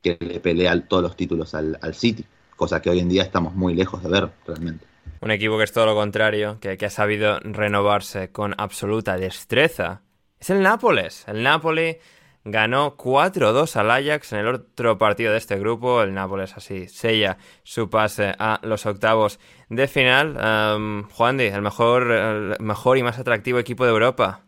que 0.03 0.19
le 0.21 0.41
pelea 0.41 0.79
todos 0.87 1.03
los 1.03 1.17
títulos 1.17 1.55
al, 1.55 1.79
al 1.81 1.95
City, 1.95 2.25
cosa 2.57 2.83
que 2.83 2.91
hoy 2.91 2.99
en 2.99 3.09
día 3.09 3.23
estamos 3.23 3.55
muy 3.55 3.75
lejos 3.75 4.03
de 4.03 4.11
ver 4.11 4.31
realmente. 4.47 4.85
Un 5.21 5.31
equipo 5.31 5.57
que 5.57 5.65
es 5.65 5.73
todo 5.73 5.87
lo 5.87 5.95
contrario, 5.95 6.59
que, 6.61 6.77
que 6.77 6.87
ha 6.87 6.91
sabido 6.91 7.39
renovarse 7.41 8.31
con 8.31 8.55
absoluta 8.59 9.17
destreza. 9.17 10.03
Es 10.39 10.51
el 10.51 10.61
Nápoles. 10.63 11.25
El 11.29 11.43
Napoli 11.43 11.97
ganó 12.45 12.97
4-2 12.97 13.77
al 13.77 13.91
Ajax 13.91 14.33
en 14.33 14.41
el 14.41 14.49
otro 14.49 14.99
partido 14.99 15.33
de 15.33 15.39
este 15.39 15.59
grupo. 15.59 16.03
El 16.03 16.15
Nápoles 16.15 16.57
así 16.57 16.89
sella 16.89 17.39
su 17.63 17.89
pase 17.89 18.33
a 18.39 18.61
los 18.63 18.85
octavos 18.87 19.39
de 19.69 19.87
final. 19.89 20.37
Um, 20.77 21.05
Juan 21.11 21.37
Di, 21.39 21.45
el 21.45 21.63
mejor, 21.63 22.11
el 22.11 22.57
mejor 22.61 22.99
y 22.99 23.03
más 23.03 23.19
atractivo 23.19 23.59
equipo 23.59 23.85
de 23.85 23.91
Europa. 23.91 24.45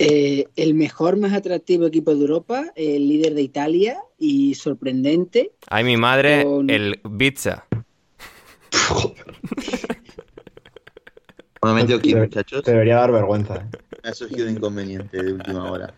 Eh, 0.00 0.46
el 0.54 0.74
mejor, 0.74 1.16
más 1.16 1.32
atractivo 1.32 1.86
equipo 1.86 2.14
de 2.14 2.20
Europa, 2.20 2.66
el 2.76 3.08
líder 3.08 3.34
de 3.34 3.42
Italia 3.42 3.98
y 4.16 4.54
sorprendente. 4.54 5.52
Ay, 5.68 5.82
mi 5.82 5.96
madre, 5.96 6.44
Con- 6.44 6.70
el 6.70 7.00
Pizza. 7.18 7.66
Un 11.60 11.70
momento 11.70 11.96
aquí, 11.96 12.12
Te- 12.14 12.20
muchachos, 12.20 12.62
Te 12.62 12.70
debería 12.70 12.96
dar 12.96 13.10
vergüenza. 13.10 13.56
¿eh? 13.56 13.78
ha 14.04 14.14
surgido 14.14 14.46
un 14.46 14.52
inconveniente 14.52 15.20
de 15.22 15.32
última 15.32 15.70
hora. 15.70 15.92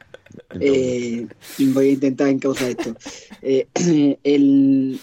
Eh, 0.60 1.26
voy 1.58 1.88
a 1.88 1.92
intentar 1.92 2.28
encauzar 2.28 2.70
esto. 2.70 2.94
Eh, 3.42 3.66
el, 4.24 4.98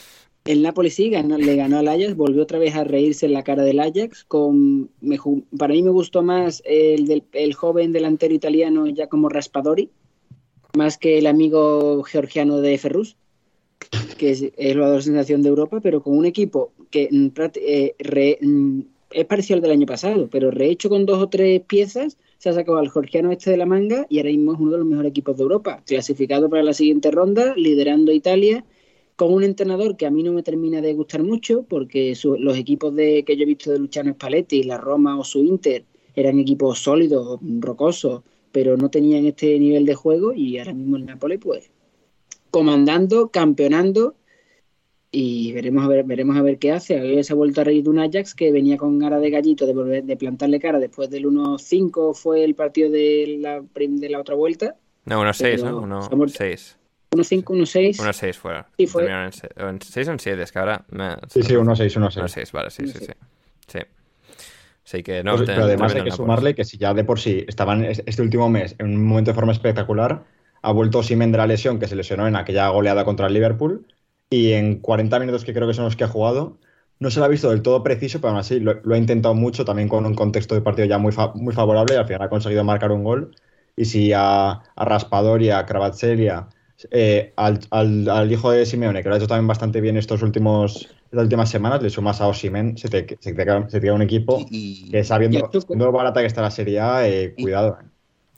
el 0.46 0.62
Napoli 0.62 0.90
sí 0.90 1.10
ganó- 1.10 1.38
le 1.38 1.56
ganó 1.56 1.78
al 1.80 1.88
Ajax, 1.88 2.16
volvió 2.16 2.44
otra 2.44 2.60
vez 2.60 2.76
a 2.76 2.84
reírse 2.84 3.26
en 3.26 3.34
la 3.34 3.44
cara 3.44 3.64
del 3.64 3.80
Ajax. 3.80 4.24
Con, 4.26 4.90
me 5.02 5.18
para 5.58 5.74
mí 5.74 5.84
me 5.84 5.90
gustó 5.92 6.24
más 6.24 6.62
el, 6.66 7.08
del, 7.08 7.24
el 7.34 7.54
joven 7.54 7.92
delantero 7.92 8.34
italiano 8.34 8.86
Giacomo 8.86 9.30
Raspadori, 9.30 9.90
más 10.76 10.98
que 10.98 11.18
el 11.18 11.28
amigo 11.28 12.04
georgiano 12.04 12.62
de 12.62 12.78
Ferrus, 12.78 13.16
que 14.18 14.32
es 14.32 14.46
el 14.58 14.74
jugador 14.76 15.04
sensación 15.04 15.42
de 15.44 15.50
Europa, 15.50 15.80
pero 15.82 16.02
con 16.02 16.18
un 16.18 16.26
equipo 16.26 16.72
que 16.92 17.10
mm, 17.12 17.28
eh, 17.56 17.96
re- 18.00 18.38
mm, 18.42 18.82
es 19.12 19.26
parecido 19.26 19.56
al 19.56 19.62
del 19.62 19.72
año 19.72 19.86
pasado, 19.86 20.28
pero 20.32 20.52
rehecho 20.52 20.90
con 20.90 21.06
dos 21.06 21.22
o 21.22 21.30
tres 21.30 21.62
piezas, 21.62 22.18
se 22.38 22.50
ha 22.50 22.54
sacado 22.54 22.78
al 22.78 22.92
georgiano 22.92 23.32
este 23.32 23.52
de 23.52 23.58
la 23.58 23.66
manga 23.66 24.06
y 24.10 24.18
ahora 24.20 24.30
mismo 24.32 24.54
es 24.54 24.60
uno 24.60 24.72
de 24.72 24.78
los 24.80 24.88
mejores 24.88 25.10
equipos 25.12 25.38
de 25.38 25.44
Europa, 25.44 25.84
clasificado 25.86 26.50
para 26.50 26.64
la 26.64 26.74
siguiente 26.74 27.12
ronda, 27.12 27.54
liderando 27.56 28.12
Italia, 28.12 28.66
con 29.16 29.34
un 29.34 29.44
entrenador 29.44 29.98
que 29.98 30.06
a 30.06 30.12
mí 30.12 30.24
no 30.24 30.34
me 30.34 30.44
termina 30.44 30.82
de 30.82 30.94
gustar 30.94 31.24
mucho, 31.24 31.64
porque 31.64 32.16
su- 32.16 32.38
los 32.38 32.58
equipos 32.58 32.96
de, 32.96 33.24
que 33.26 33.36
yo 33.36 33.44
he 33.44 33.46
visto 33.46 33.72
de 33.72 33.80
Luciano 33.80 34.12
Spalletti, 34.14 34.64
la 34.64 34.78
Roma 34.78 35.18
o 35.20 35.24
su 35.24 35.44
Inter, 35.44 35.86
eran 36.16 36.40
equipos 36.40 36.80
sólidos, 36.80 37.40
rocosos, 37.60 38.24
pero 38.52 38.78
no 38.78 38.90
tenían 38.90 39.26
este 39.26 39.58
nivel 39.60 39.86
de 39.86 39.96
juego 39.96 40.34
y 40.34 40.58
ahora 40.60 40.74
mismo 40.74 40.98
el 40.98 41.06
Napoli 41.06 41.38
pues 41.38 41.72
comandando, 42.52 43.30
campeonando 43.30 44.17
y 45.20 45.52
veremos 45.52 45.84
a 45.84 45.88
ver, 45.88 46.04
veremos 46.04 46.38
a 46.38 46.42
ver 46.44 46.60
qué 46.60 46.72
hace. 46.72 47.00
Hoy 47.02 47.24
se 47.24 47.34
ha 47.34 47.36
vuelto 47.36 47.62
a 47.62 47.64
reír 47.64 47.84
de 47.84 47.90
un 47.90 47.98
Ajax 47.98 48.36
que 48.36 48.52
venía 48.52 48.78
con 48.78 49.00
cara 49.00 49.18
de 49.20 49.30
gallito 49.32 49.66
de 49.66 49.74
volver, 49.74 50.04
de 50.04 50.16
plantarle 50.16 50.60
cara 50.60 50.78
después 50.80 51.10
del 51.10 51.26
1-5 51.26 52.14
fue 52.14 52.44
el 52.44 52.54
partido 52.54 52.92
de 52.92 53.38
la, 53.40 53.64
de 53.74 54.10
la 54.10 54.20
otra 54.20 54.36
vuelta. 54.36 54.76
No, 55.06 55.24
1-6, 55.24 55.38
Pero 55.62 55.88
¿no? 55.88 56.02
se 56.04 56.14
ha 56.14 56.16
muerto. 56.16 56.38
1-6. 56.44 56.76
1-5, 57.12 57.44
1-6. 57.44 57.96
1-6 58.00 58.34
fuera. 58.36 58.68
Sí, 58.78 58.86
fue. 58.86 59.10
En 59.10 59.32
6 59.82 60.08
o 60.08 60.12
en 60.12 60.20
7, 60.20 60.44
es 60.44 60.52
que 60.52 60.60
ahora... 60.60 60.86
Me... 60.92 61.16
Sí, 61.30 61.42
sí, 61.42 61.54
1-6, 61.54 61.64
1-6. 61.96 62.22
1-6, 62.22 62.52
vale, 62.52 62.70
sí, 62.70 62.88
sí, 62.88 63.00
sí. 63.00 63.14
Sí. 63.68 63.80
Sí 64.84 65.04
que 65.04 65.24
no... 65.24 65.36
Pues, 65.36 65.48
te- 65.48 65.54
pero 65.54 65.64
además 65.66 65.96
hay 65.96 66.04
que 66.04 66.12
sumarle 66.12 66.54
que 66.54 66.64
si 66.64 66.78
ya 66.78 66.94
de 66.94 67.04
por 67.04 67.20
sí 67.20 67.44
estaban 67.48 67.84
es- 67.86 68.04
este 68.06 68.22
último 68.22 68.50
mes 68.50 68.76
en 68.78 68.88
un 68.88 69.04
momento 69.06 69.32
de 69.32 69.36
forma 69.36 69.52
espectacular, 69.52 70.26
ha 70.62 70.72
vuelto 70.72 71.02
Simen 71.02 71.32
de 71.32 71.38
la 71.40 71.48
lesión 71.48 71.80
que 71.80 71.88
se 71.88 71.96
lesionó 71.96 72.28
en 72.28 72.36
aquella 72.36 72.68
goleada 72.70 73.04
contra 73.04 73.28
el 73.28 73.34
Liverpool 73.34 73.88
y 74.30 74.54
en 74.54 74.80
40 74.82 75.20
minutos 75.20 75.46
que 75.46 75.54
creo 75.54 75.68
que 75.68 75.74
son 75.74 75.86
los 75.86 75.96
que 75.96 76.04
ha 76.04 76.08
jugado, 76.08 76.60
no 77.00 77.12
se 77.12 77.20
lo 77.20 77.26
ha 77.26 77.28
visto 77.30 77.50
del 77.50 77.62
todo 77.62 77.84
preciso, 77.84 78.20
pero 78.20 78.30
aún 78.32 78.40
así 78.40 78.60
lo, 78.60 78.74
lo 78.84 78.96
ha 78.96 78.98
intentado 78.98 79.34
mucho, 79.36 79.66
también 79.66 79.88
con 79.90 80.06
un 80.06 80.16
contexto 80.16 80.56
de 80.56 80.62
partido 80.62 80.88
ya 80.88 80.98
muy, 80.98 81.12
fa- 81.12 81.34
muy 81.36 81.54
favorable 81.54 81.96
y 81.96 81.98
al 81.98 82.06
final 82.08 82.24
ha 82.24 82.30
conseguido 82.30 82.64
marcar 82.64 82.92
un 82.92 83.04
gol. 83.04 83.36
Y 83.76 83.86
si 83.86 84.12
a, 84.14 84.52
a 84.52 84.86
Raspadori, 84.86 85.52
a 85.52 85.66
Kravatselia, 85.66 86.50
eh, 86.92 87.34
al, 87.38 87.60
al, 87.72 88.10
al, 88.10 88.32
hijo 88.32 88.52
de 88.52 88.66
Simeone, 88.66 89.02
que 89.04 89.10
lo 89.10 89.16
ha 89.16 89.18
hecho 89.18 89.28
también 89.28 89.48
bastante 89.48 89.82
bien 89.82 89.98
estos 89.98 90.22
últimos, 90.24 90.90
estas 91.06 91.24
últimas 91.24 91.50
semanas, 91.50 91.82
le 91.84 91.90
sumas 91.90 92.20
a 92.22 92.28
Osimen, 92.28 92.78
se 92.78 92.90
te, 92.90 93.08
se 93.20 93.34
te, 93.34 93.36
queda, 93.46 93.70
se 93.70 93.80
te 93.80 93.82
queda 93.86 93.94
un 93.94 94.02
equipo 94.02 94.46
y, 94.50 94.90
que 94.90 95.04
sabiendo 95.04 95.58
lo 95.68 95.92
barata 95.92 96.22
que 96.22 96.28
está 96.28 96.42
la 96.42 96.52
Serie 96.52 96.80
A, 96.80 97.08
eh, 97.08 97.36
cuidado. 97.40 97.78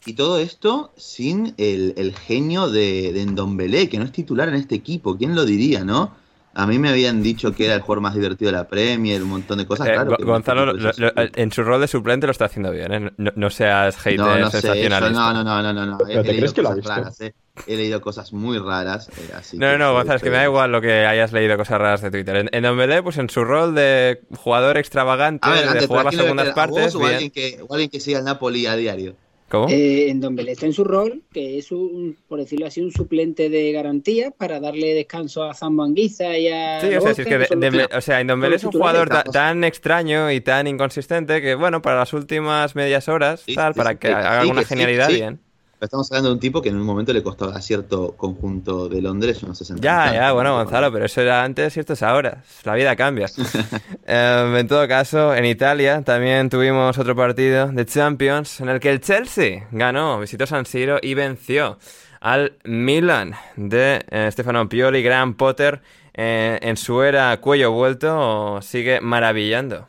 Y 0.05 0.13
todo 0.13 0.39
esto 0.39 0.93
sin 0.97 1.53
el, 1.57 1.93
el 1.97 2.15
genio 2.15 2.69
de, 2.69 3.11
de 3.13 3.25
Ndombele, 3.25 3.89
que 3.89 3.99
no 3.99 4.05
es 4.05 4.11
titular 4.11 4.47
en 4.49 4.55
este 4.55 4.75
equipo. 4.75 5.17
¿Quién 5.17 5.35
lo 5.35 5.45
diría, 5.45 5.83
no? 5.83 6.15
A 6.55 6.65
mí 6.65 6.79
me 6.79 6.89
habían 6.89 7.21
dicho 7.21 7.53
que 7.53 7.65
era 7.65 7.75
el 7.75 7.81
jugador 7.81 8.01
más 8.01 8.15
divertido 8.15 8.51
de 8.51 8.57
la 8.57 8.67
Premier, 8.67 9.21
un 9.21 9.29
montón 9.29 9.59
de 9.59 9.67
cosas. 9.67 9.87
Eh, 9.87 9.91
claro, 9.91 10.17
Gonzalo, 10.19 10.65
lo, 10.65 10.91
lo, 10.97 11.11
en 11.15 11.51
su 11.51 11.63
rol 11.63 11.79
de 11.79 11.87
suplente 11.87 12.25
lo 12.25 12.31
está 12.31 12.45
haciendo 12.45 12.71
bien, 12.71 12.91
¿eh? 12.91 13.11
no, 13.17 13.31
no, 13.35 13.49
seas 13.49 13.97
hater 13.97 14.19
no, 14.19 14.37
no 14.37 14.49
sensacionalista. 14.49 15.07
Sé, 15.07 15.13
no, 15.13 15.33
no, 15.33 15.61
no, 15.61 15.73
no, 15.73 15.85
no. 15.85 15.97
¿Pero 15.99 16.21
he, 16.21 16.23
te 16.23 16.31
he 16.31 16.37
crees 16.37 16.53
que 16.53 16.61
lo 16.63 16.69
has 16.69 16.75
visto? 16.75 16.89
Raras, 16.89 17.21
¿eh? 17.21 17.33
He 17.67 17.75
leído 17.75 18.01
cosas 18.01 18.33
muy 18.33 18.57
raras. 18.57 19.09
Eh, 19.09 19.31
así 19.37 19.57
no, 19.57 19.67
que 19.67 19.77
no, 19.77 19.93
Gonzalo, 19.93 20.17
es 20.17 20.23
que 20.23 20.31
me 20.31 20.37
da 20.37 20.45
igual 20.45 20.71
lo 20.71 20.81
que 20.81 21.05
hayas 21.05 21.31
leído 21.31 21.55
cosas 21.55 21.77
raras 21.77 22.01
de 22.01 22.09
Twitter. 22.09 22.35
En, 22.35 22.49
en 22.51 22.63
Dombele, 22.63 23.03
pues 23.03 23.17
en 23.17 23.29
su 23.29 23.43
rol 23.43 23.75
de 23.75 24.21
jugador 24.37 24.77
extravagante, 24.77 25.47
ver, 25.49 25.63
de 25.63 25.69
antes, 25.69 25.87
jugar 25.87 26.05
las 26.05 26.15
segundas 26.15 26.49
partes. 26.53 26.95
O, 26.95 27.05
alguien 27.05 27.29
que, 27.29 27.59
o 27.65 27.73
alguien 27.73 27.91
que 27.91 27.99
siga 27.99 28.19
el 28.19 28.25
Napoli 28.25 28.65
a 28.65 28.75
diario. 28.75 29.15
¿Cómo? 29.49 29.67
Eh, 29.69 30.09
en 30.09 30.19
Dombele 30.19 30.51
está 30.51 30.67
en 30.67 30.73
su 30.73 30.83
rol, 30.83 31.23
que 31.33 31.57
es 31.57 31.71
un, 31.71 32.15
por 32.27 32.39
decirlo 32.39 32.67
así, 32.67 32.81
un 32.81 32.91
suplente 32.91 33.49
de 33.49 33.71
garantía 33.71 34.31
para 34.31 34.59
darle 34.59 34.93
descanso 34.93 35.43
a 35.43 35.53
Zambo 35.53 35.83
Anguiza 35.83 36.37
y 36.37 36.47
a. 36.49 36.79
Sí, 36.81 36.93
o 36.95 37.01
sea, 37.01 37.13
si 37.13 37.21
es 37.21 37.27
que, 37.27 37.37
de, 37.39 37.71
de, 37.71 37.89
o 37.91 38.01
sea, 38.01 38.23
Dombele 38.23 38.55
es 38.57 38.63
un 38.63 38.71
jugador 38.71 39.09
ta, 39.09 39.23
tan 39.23 39.63
extraño 39.63 40.31
y 40.31 40.41
tan 40.41 40.67
inconsistente 40.67 41.41
que, 41.41 41.55
bueno, 41.55 41.81
para 41.81 41.97
las 41.97 42.13
últimas 42.13 42.75
medias 42.75 43.09
horas, 43.09 43.41
Sí, 43.45 43.55
tal, 43.55 43.73
sí, 43.73 43.77
para 43.77 43.91
sí, 43.91 43.97
que 43.97 44.07
sí, 44.07 44.13
haga 44.13 44.35
sí, 44.35 44.37
alguna 44.41 44.63
genialidad, 44.63 45.07
sí. 45.09 45.15
bien. 45.15 45.39
Estamos 45.81 46.11
hablando 46.11 46.29
de 46.29 46.33
un 46.33 46.39
tipo 46.39 46.61
que 46.61 46.69
en 46.69 46.75
un 46.75 46.83
momento 46.83 47.13
le 47.13 47.23
costó 47.23 47.45
a 47.45 47.61
cierto 47.61 48.13
conjunto 48.17 48.89
de 48.89 49.01
Londres 49.01 49.41
unos 49.43 49.57
60 49.59 49.81
Ya, 49.81 50.13
ya, 50.13 50.31
bueno, 50.33 50.55
Gonzalo, 50.55 50.91
pero 50.91 51.05
eso 51.05 51.21
era 51.21 51.43
antes 51.43 51.77
y 51.77 51.79
esto 51.79 51.93
es 51.93 52.03
ahora. 52.03 52.43
La 52.65 52.75
vida 52.75 52.95
cambia. 52.97 53.27
eh, 54.05 54.55
en 54.57 54.67
todo 54.67 54.87
caso, 54.89 55.33
en 55.33 55.45
Italia 55.45 56.01
también 56.01 56.49
tuvimos 56.49 56.97
otro 56.97 57.15
partido 57.15 57.67
de 57.67 57.85
Champions 57.85 58.59
en 58.59 58.69
el 58.69 58.79
que 58.79 58.89
el 58.91 58.99
Chelsea 58.99 59.67
ganó, 59.71 60.19
visitó 60.19 60.45
San 60.45 60.65
Siro 60.65 60.99
y 61.01 61.13
venció 61.13 61.77
al 62.19 62.53
Milan 62.65 63.35
de 63.55 64.05
eh, 64.09 64.29
Stefano 64.31 64.67
Pioli, 64.67 65.01
Gran 65.01 65.35
Potter. 65.35 65.81
Eh, 66.13 66.59
en 66.61 66.75
su 66.75 67.01
era 67.01 67.39
cuello 67.39 67.71
vuelto 67.71 68.61
sigue 68.61 68.99
maravillando. 68.99 69.87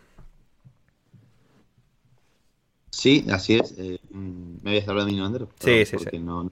Sí, 3.00 3.24
así 3.30 3.54
es. 3.54 3.74
Eh, 3.78 3.98
¿Me 4.12 4.72
habías 4.72 4.86
hablado 4.86 5.06
de 5.06 5.12
mi 5.12 5.18
nombre? 5.18 5.46
Sí, 5.58 5.86
sí, 5.86 5.96
sí. 5.98 6.18
No, 6.18 6.50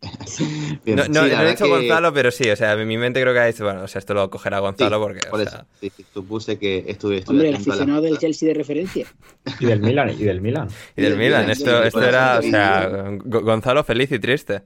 Bien, 0.84 0.96
no, 0.96 1.08
no, 1.08 1.24
sí, 1.24 1.30
no 1.34 1.42
he 1.42 1.50
dicho 1.50 1.64
que... 1.64 1.70
Gonzalo, 1.70 2.12
pero 2.14 2.30
sí, 2.30 2.48
o 2.48 2.54
sea, 2.54 2.74
en 2.74 2.86
mi 2.86 2.96
mente 2.96 3.20
creo 3.20 3.32
que 3.34 3.40
ha 3.40 3.46
dicho, 3.46 3.64
bueno, 3.64 3.82
o 3.82 3.88
sea, 3.88 3.98
esto 3.98 4.14
lo 4.14 4.30
cogerá 4.30 4.60
Gonzalo 4.60 4.96
sí, 4.96 5.02
porque, 5.02 5.20
por 5.28 5.40
o 5.40 5.42
eso, 5.42 5.50
sea... 5.50 5.66
sí, 5.80 5.90
sí, 5.96 6.04
supuse 6.14 6.56
que 6.56 6.84
estuve, 6.86 7.18
estuve 7.18 7.34
Hombre, 7.34 7.48
el 7.48 7.54
atento 7.56 7.72
a 7.72 7.74
la- 7.74 7.82
aficionado 7.82 8.02
del 8.02 8.18
Chelsea 8.18 8.46
de 8.48 8.54
referencia. 8.54 9.06
Y 9.58 9.66
del 9.66 9.80
Milan, 9.80 10.10
y 10.10 10.22
del 10.22 10.40
Milan. 10.40 10.68
Y 10.96 11.02
del 11.02 11.12
Sí, 11.14 11.18
Milan, 11.18 11.46
sí, 11.46 11.52
esto, 11.64 11.90
sí, 11.90 11.98
era, 12.06 12.38
o 12.38 12.42
sea, 12.42 13.10
Go- 13.24 13.40
Gonzalo 13.40 13.82
feliz 13.82 14.12
y 14.12 14.20
triste. 14.20 14.62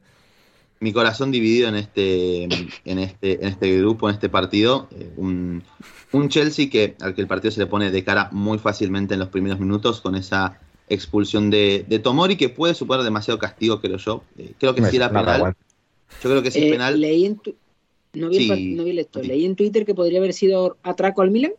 mi 0.81 0.93
corazón 0.93 1.31
dividido 1.31 1.69
en 1.69 1.77
este, 1.77 2.45
en 2.45 2.99
este, 2.99 3.35
en 3.43 3.49
este 3.49 3.79
grupo, 3.79 4.09
en 4.11 4.17
este 4.17 4.29
partido. 4.29 4.89
Eh, 4.99 5.11
un, 5.17 5.62
un 6.12 6.29
Chelsea 6.29 6.69
que, 6.69 6.95
al 7.01 7.15
que 7.15 7.23
el 7.23 7.27
partido 7.27 7.51
se 7.53 7.61
le 7.61 7.67
pone 7.67 7.91
de 7.91 8.05
cara 8.05 8.29
muy 8.33 8.59
fácilmente 8.59 9.15
en 9.15 9.21
los 9.21 9.29
primeros 9.31 9.59
minutos 9.61 10.01
con 10.03 10.15
esa 10.15 10.59
expulsión 10.95 11.51
de, 11.51 11.85
de 11.89 11.99
Tomori 11.99 12.37
que 12.37 12.49
puede 12.49 12.75
suponer 12.75 13.05
demasiado 13.05 13.39
castigo, 13.39 13.81
creo 13.81 13.97
yo. 13.97 14.23
Eh, 14.39 14.53
creo 14.59 14.75
que 14.75 14.83
sí 14.87 14.97
era 14.97 15.09
penal. 15.11 15.55
Yo 16.23 16.31
creo 16.31 16.43
que 16.43 16.51
sí 16.51 16.59
es 16.61 16.65
Eh, 16.67 16.71
penal. 16.71 17.01
leí 17.01 17.25
en 17.27 17.37
tu- 17.39 17.55
no, 18.15 18.29
vi 18.29 18.37
Sí. 18.39 18.49
pa- 18.49 18.57
no 18.57 18.85
vi 18.85 18.91
el 18.91 18.99
esto. 18.99 19.21
Sí. 19.21 19.27
Leí 19.27 19.45
en 19.47 19.57
Twitter 19.57 19.85
que 19.87 19.95
podría 19.95 20.19
haber 20.19 20.33
sido 20.35 20.77
atraco 20.83 21.23
al 21.23 21.31
Milan. 21.31 21.53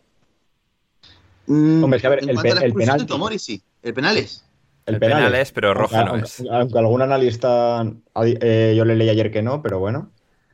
Mm, 1.47 1.83
Hombre, 1.83 1.97
es 1.97 2.01
que 2.01 2.07
a 2.07 2.09
ver, 2.11 2.23
en 2.23 2.29
el 2.29 2.37
a 2.37 2.43
la 2.43 2.49
el 2.49 2.57
expulsión 2.63 2.97
de 2.97 3.05
Tomori, 3.05 3.39
sí. 3.39 3.61
El 3.81 3.93
penal 3.93 4.17
es. 4.17 4.45
El 4.85 4.99
penal 4.99 5.33
es, 5.35 5.51
pero 5.51 5.73
roja 5.73 5.97
aunque, 6.01 6.05
no 6.09 6.11
aunque- 6.15 6.27
es. 6.27 6.43
aunque 6.51 6.77
algún 6.79 7.01
analista, 7.01 7.85
eh, 8.23 8.73
yo 8.77 8.85
le 8.85 8.95
leí 8.95 9.09
ayer 9.09 9.31
que 9.31 9.41
no, 9.41 9.61
pero 9.61 9.79
bueno, 9.79 10.11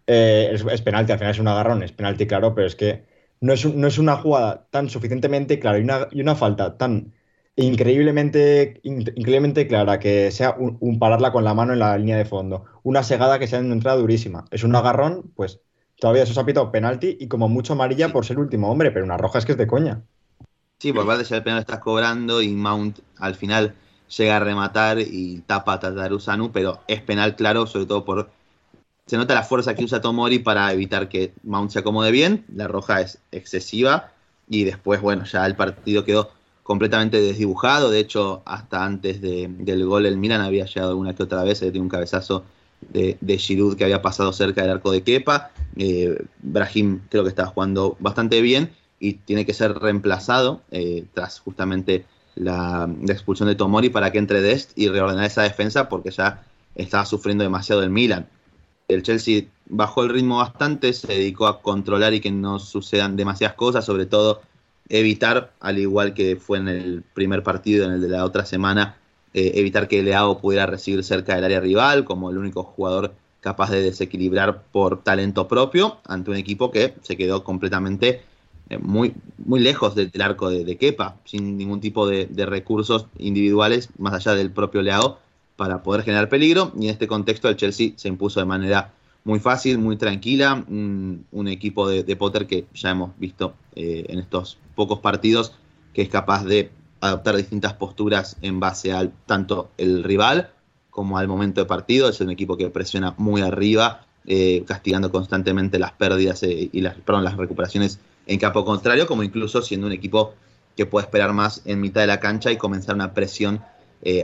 eh, 0.07 0.49
es, 0.53 0.63
es 0.71 0.81
penalti, 0.81 1.11
al 1.11 1.19
final 1.19 1.33
es 1.33 1.39
un 1.39 1.47
agarrón, 1.47 1.83
es 1.83 1.91
penalti 1.91 2.25
claro, 2.27 2.53
pero 2.55 2.65
es 2.67 2.75
que 2.75 3.03
no 3.41 3.53
es, 3.53 3.65
un- 3.65 3.79
no 3.79 3.87
es 3.87 3.97
una 3.97 4.17
jugada 4.17 4.67
tan 4.69 4.89
suficientemente 4.89 5.59
clara 5.59 5.79
y 5.79 5.81
una, 5.83 6.07
y 6.11 6.21
una 6.21 6.35
falta 6.35 6.77
tan 6.77 7.13
increíblemente, 7.65 8.79
in- 8.83 9.01
increíblemente 9.01 9.67
clara 9.67 9.99
que 9.99 10.31
sea 10.31 10.55
un, 10.57 10.77
un 10.81 10.99
pararla 10.99 11.31
con 11.31 11.43
la 11.43 11.53
mano 11.53 11.73
en 11.73 11.79
la 11.79 11.97
línea 11.97 12.17
de 12.17 12.25
fondo, 12.25 12.65
una 12.83 13.03
segada 13.03 13.39
que 13.39 13.47
sea 13.47 13.59
una 13.59 13.73
entrada 13.73 13.97
durísima, 13.97 14.45
es 14.51 14.63
un 14.63 14.75
agarrón, 14.75 15.31
pues 15.35 15.61
todavía 15.99 16.23
eso 16.23 16.33
se 16.33 16.39
ha 16.39 16.45
pitado 16.45 16.71
penalti 16.71 17.17
y 17.19 17.27
como 17.27 17.49
mucho 17.49 17.73
amarilla 17.73 18.11
por 18.11 18.25
ser 18.25 18.37
el 18.37 18.43
último 18.43 18.71
hombre, 18.71 18.91
pero 18.91 19.05
una 19.05 19.17
roja 19.17 19.39
es 19.39 19.45
que 19.45 19.53
es 19.53 19.57
de 19.57 19.67
coña. 19.67 20.03
Sí, 20.79 20.93
por 20.93 21.05
parte 21.05 21.23
ya 21.25 21.35
el 21.37 21.43
penal 21.43 21.57
lo 21.57 21.61
estás 21.61 21.79
cobrando 21.79 22.41
y 22.41 22.49
Mount 22.49 22.99
al 23.17 23.35
final 23.35 23.75
llega 24.17 24.37
a 24.37 24.39
rematar 24.39 24.99
y 24.99 25.41
tapa 25.41 25.73
a 25.73 25.79
Tatarusanu, 25.79 26.51
pero 26.51 26.79
es 26.87 27.01
penal 27.01 27.35
claro, 27.35 27.67
sobre 27.67 27.85
todo 27.85 28.05
por... 28.05 28.31
Se 29.07 29.17
nota 29.17 29.35
la 29.35 29.43
fuerza 29.43 29.75
que 29.75 29.83
usa 29.85 30.01
Tomori 30.01 30.39
para 30.39 30.71
evitar 30.73 31.09
que 31.09 31.33
Mount 31.43 31.71
se 31.71 31.79
acomode 31.79 32.11
bien, 32.11 32.45
la 32.53 32.67
roja 32.67 33.01
es 33.01 33.19
excesiva 33.31 34.13
y 34.49 34.65
después, 34.65 35.01
bueno, 35.01 35.25
ya 35.25 35.45
el 35.47 35.55
partido 35.57 36.05
quedó 36.05 36.31
completamente 36.69 37.19
desdibujado, 37.19 37.89
de 37.89 37.99
hecho, 37.99 38.43
hasta 38.45 38.85
antes 38.85 39.21
de- 39.21 39.47
del 39.49 39.85
gol 39.87 40.05
el 40.05 40.17
Milan 40.17 40.41
había 40.41 40.65
llegado 40.65 40.91
alguna 40.91 41.15
que 41.15 41.23
otra 41.23 41.43
vez, 41.43 41.61
tiene 41.61 41.79
un 41.79 41.89
cabezazo 41.89 42.43
de, 42.93 43.17
de 43.21 43.37
Giroud 43.39 43.75
que 43.75 43.85
había 43.85 44.03
pasado 44.03 44.31
cerca 44.33 44.61
del 44.61 44.69
arco 44.69 44.91
de 44.91 45.01
Kepa, 45.01 45.49
eh, 45.77 46.15
Brahim 46.43 47.01
creo 47.09 47.23
que 47.23 47.29
estaba 47.29 47.49
jugando 47.49 47.97
bastante 47.99 48.39
bien 48.41 48.69
y 48.99 49.13
tiene 49.13 49.47
que 49.47 49.53
ser 49.55 49.73
reemplazado 49.79 50.61
eh, 50.69 51.05
tras 51.15 51.39
justamente 51.39 52.05
la, 52.35 52.87
la 53.03 53.13
expulsión 53.13 53.49
de 53.49 53.55
Tomori 53.55 53.89
para 53.89 54.11
que 54.11 54.19
entre 54.19 54.39
Dest 54.41 54.77
y 54.77 54.89
reordenar 54.89 55.25
esa 55.25 55.41
defensa 55.41 55.89
porque 55.89 56.11
ya 56.11 56.43
estaba 56.75 57.03
sufriendo 57.07 57.43
demasiado 57.43 57.81
el 57.81 57.89
Milan. 57.89 58.27
El 58.87 59.01
Chelsea 59.01 59.45
bajó 59.65 60.03
el 60.03 60.09
ritmo 60.09 60.37
bastante, 60.37 60.93
se 60.93 61.07
dedicó 61.07 61.47
a 61.47 61.61
controlar 61.63 62.13
y 62.13 62.19
que 62.19 62.29
no 62.31 62.59
sucedan 62.59 63.15
demasiadas 63.15 63.55
cosas, 63.55 63.85
sobre 63.85 64.05
todo 64.05 64.41
evitar, 64.89 65.53
al 65.59 65.79
igual 65.79 66.13
que 66.13 66.35
fue 66.35 66.57
en 66.57 66.67
el 66.67 67.03
primer 67.13 67.43
partido, 67.43 67.85
en 67.85 67.93
el 67.93 68.01
de 68.01 68.09
la 68.09 68.25
otra 68.25 68.45
semana, 68.45 68.97
eh, 69.33 69.51
evitar 69.55 69.87
que 69.87 70.03
Leao 70.03 70.39
pudiera 70.39 70.65
recibir 70.65 71.03
cerca 71.03 71.35
del 71.35 71.45
área 71.45 71.59
rival 71.59 72.03
como 72.03 72.31
el 72.31 72.37
único 72.37 72.63
jugador 72.63 73.13
capaz 73.41 73.69
de 73.71 73.81
desequilibrar 73.81 74.63
por 74.71 75.03
talento 75.03 75.47
propio 75.47 75.99
ante 76.05 76.31
un 76.31 76.37
equipo 76.37 76.71
que 76.71 76.95
se 77.03 77.15
quedó 77.15 77.43
completamente 77.43 78.23
eh, 78.69 78.77
muy, 78.79 79.13
muy 79.37 79.59
lejos 79.59 79.95
del, 79.95 80.11
arco 80.21 80.49
de, 80.49 80.65
de 80.65 80.77
Kepa, 80.77 81.17
sin 81.25 81.57
ningún 81.57 81.79
tipo 81.79 82.07
de, 82.07 82.25
de 82.25 82.45
recursos 82.45 83.05
individuales 83.17 83.89
más 83.97 84.13
allá 84.13 84.35
del 84.35 84.51
propio 84.51 84.81
Leao 84.81 85.19
para 85.55 85.83
poder 85.83 86.03
generar 86.03 86.29
peligro. 86.29 86.71
Y 86.79 86.85
en 86.85 86.91
este 86.91 87.07
contexto 87.07 87.49
el 87.49 87.55
Chelsea 87.55 87.91
se 87.95 88.07
impuso 88.07 88.39
de 88.39 88.45
manera 88.45 88.93
muy 89.29 89.39
fácil, 89.39 89.77
muy 89.77 89.95
tranquila. 89.95 90.65
Un, 90.67 91.47
equipo 91.47 91.87
de, 91.87 92.15
Potter 92.15 92.47
que 92.47 92.65
ya 92.73 92.89
hemos 92.89 93.11
visto 93.19 93.53
eh, 93.75 94.05
en 94.09 94.19
estos 94.19 94.57
pocos 94.75 94.99
partidos 94.99 95.53
que 95.93 96.01
es 96.01 96.09
capaz 96.09 96.43
de 96.45 96.71
adoptar 96.99 97.35
distintas 97.35 97.73
posturas 97.73 98.37
en 98.41 98.59
base 98.59 98.91
al 98.91 99.11
tanto 99.25 99.69
el 99.77 100.03
rival 100.03 100.49
como 100.89 101.17
al 101.19 101.27
momento 101.27 101.61
de 101.61 101.67
partido. 101.67 102.09
Es 102.09 102.19
un 102.21 102.31
equipo 102.31 102.57
que 102.57 102.69
presiona 102.69 103.13
muy 103.17 103.41
arriba, 103.41 104.05
eh, 104.25 104.63
castigando 104.65 105.11
constantemente 105.11 105.77
las 105.77 105.91
pérdidas 105.91 106.41
eh, 106.43 106.69
y 106.71 106.81
las, 106.81 106.95
perdón, 106.95 107.23
las 107.23 107.37
recuperaciones 107.37 107.99
en 108.25 108.39
campo 108.39 108.65
contrario, 108.65 109.05
como 109.05 109.21
incluso 109.21 109.61
siendo 109.61 109.87
un 109.87 109.93
equipo 109.93 110.33
que 110.75 110.87
puede 110.87 111.05
esperar 111.05 111.33
más 111.33 111.61
en 111.65 111.79
mitad 111.79 112.01
de 112.01 112.07
la 112.07 112.19
cancha 112.19 112.51
y 112.51 112.57
comenzar 112.57 112.95
una 112.95 113.13
presión 113.13 113.61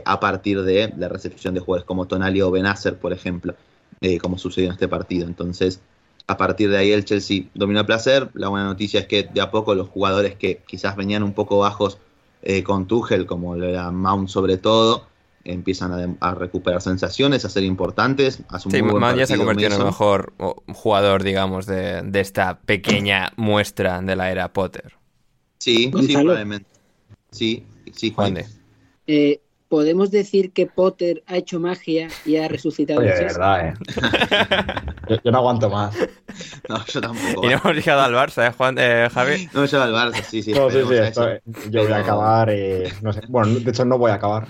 a 0.06 0.20
partir 0.20 0.62
de 0.62 0.90
la 0.96 1.06
recepción 1.06 1.52
de 1.52 1.60
jugadores 1.60 1.84
como 1.84 2.06
Tonali 2.06 2.40
o 2.40 2.50
Benacer, 2.50 2.98
por 2.98 3.12
ejemplo, 3.12 3.54
eh, 4.00 4.18
como 4.18 4.38
sucedió 4.38 4.68
en 4.68 4.74
este 4.74 4.88
partido. 4.88 5.26
Entonces, 5.26 5.80
a 6.26 6.36
partir 6.36 6.70
de 6.70 6.78
ahí 6.78 6.92
el 6.92 7.04
Chelsea 7.04 7.44
dominó 7.54 7.80
el 7.80 7.86
placer. 7.86 8.30
La 8.34 8.48
buena 8.48 8.66
noticia 8.66 9.00
es 9.00 9.06
que 9.06 9.24
de 9.24 9.40
a 9.40 9.50
poco 9.50 9.74
los 9.74 9.88
jugadores 9.88 10.34
que 10.34 10.62
quizás 10.66 10.96
venían 10.96 11.22
un 11.22 11.32
poco 11.32 11.58
bajos 11.58 11.98
eh, 12.42 12.62
con 12.62 12.86
Tuchel, 12.86 13.26
como 13.26 13.56
era 13.56 13.90
Mount 13.90 14.28
sobre 14.28 14.56
todo, 14.56 15.06
empiezan 15.44 16.16
a, 16.20 16.28
a, 16.28 16.34
recuperar 16.34 16.82
sensaciones, 16.82 17.44
a 17.44 17.48
ser 17.48 17.64
importantes. 17.64 18.40
A 18.48 18.58
sí, 18.58 18.82
Mount 18.82 19.18
ya 19.18 19.26
se 19.26 19.34
ha 19.34 19.38
convertido 19.38 19.68
en 19.68 19.80
el 19.80 19.84
mejor 19.84 20.32
jugador, 20.74 21.22
digamos, 21.22 21.66
de, 21.66 22.02
de, 22.02 22.20
esta 22.20 22.60
pequeña 22.60 23.32
muestra 23.36 24.00
de 24.02 24.16
la 24.16 24.30
era 24.30 24.52
Potter. 24.52 24.94
Sí, 25.58 25.90
sí, 26.06 26.12
probablemente. 26.12 26.68
Sí, 27.30 27.64
sí, 27.92 28.12
Juan. 28.12 28.38
Eh, 29.06 29.40
¿Podemos 29.68 30.10
decir 30.10 30.52
que 30.52 30.66
Potter 30.66 31.22
ha 31.26 31.36
hecho 31.36 31.58
magia 31.58 32.08
y 32.24 32.36
ha 32.36 32.46
resucitado 32.46 33.00
Oye, 33.00 33.10
el 33.10 33.18
de 33.18 33.24
verdad, 33.24 33.68
¿eh? 33.68 33.74
yo, 35.08 35.16
yo 35.24 35.30
no 35.32 35.38
aguanto 35.38 35.70
más. 35.70 35.96
No, 36.68 36.84
yo 36.84 37.00
tampoco. 37.00 37.46
Y 37.46 37.48
no 37.48 37.52
hemos 37.52 37.74
llegado 37.76 38.02
al 38.02 38.12
Barça, 38.12 38.46
¿eh, 38.46 38.52
Juan, 38.52 38.76
eh, 38.78 39.08
Javi? 39.10 39.48
No 39.54 39.62
me 39.62 39.66
lleva 39.66 39.84
al 39.84 39.92
Barça, 39.92 40.22
sí, 40.22 40.42
sí. 40.42 40.52
No, 40.52 40.68
sí, 40.68 40.76
sí, 40.76 40.82
esperemos 40.82 40.92
a 40.92 41.08
esto- 41.08 41.28
eso. 41.28 41.70
yo 41.70 41.82
voy 41.84 41.92
a 41.92 41.96
acabar. 41.98 42.50
eh, 42.50 42.92
no 43.00 43.12
sé. 43.12 43.22
Bueno, 43.28 43.58
de 43.58 43.70
hecho, 43.70 43.84
no 43.84 43.96
voy 43.96 44.10
a 44.10 44.14
acabar. 44.14 44.46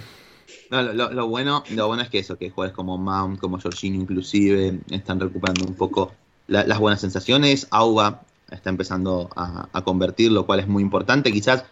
lo, 0.71 1.27
bueno, 1.29 1.63
lo 1.71 1.87
bueno 1.87 2.03
es 2.03 2.09
que 2.09 2.19
eso, 2.19 2.37
que 2.39 2.51
jugadores 2.51 2.75
como 2.75 2.99
Mount, 2.99 3.39
como 3.39 3.61
Jorginho 3.61 4.01
inclusive, 4.01 4.81
están 4.91 5.21
recuperando 5.21 5.65
un 5.65 5.75
poco 5.75 6.13
las 6.49 6.79
buenas 6.79 7.01
sensaciones. 7.01 7.69
Auba 7.71 8.23
está 8.51 8.71
empezando 8.71 9.31
a, 9.37 9.83
convertir, 9.83 10.33
lo 10.33 10.47
cual 10.47 10.61
es 10.61 10.69
muy 10.69 10.83
importante. 10.83 11.33
Quizás, 11.33 11.65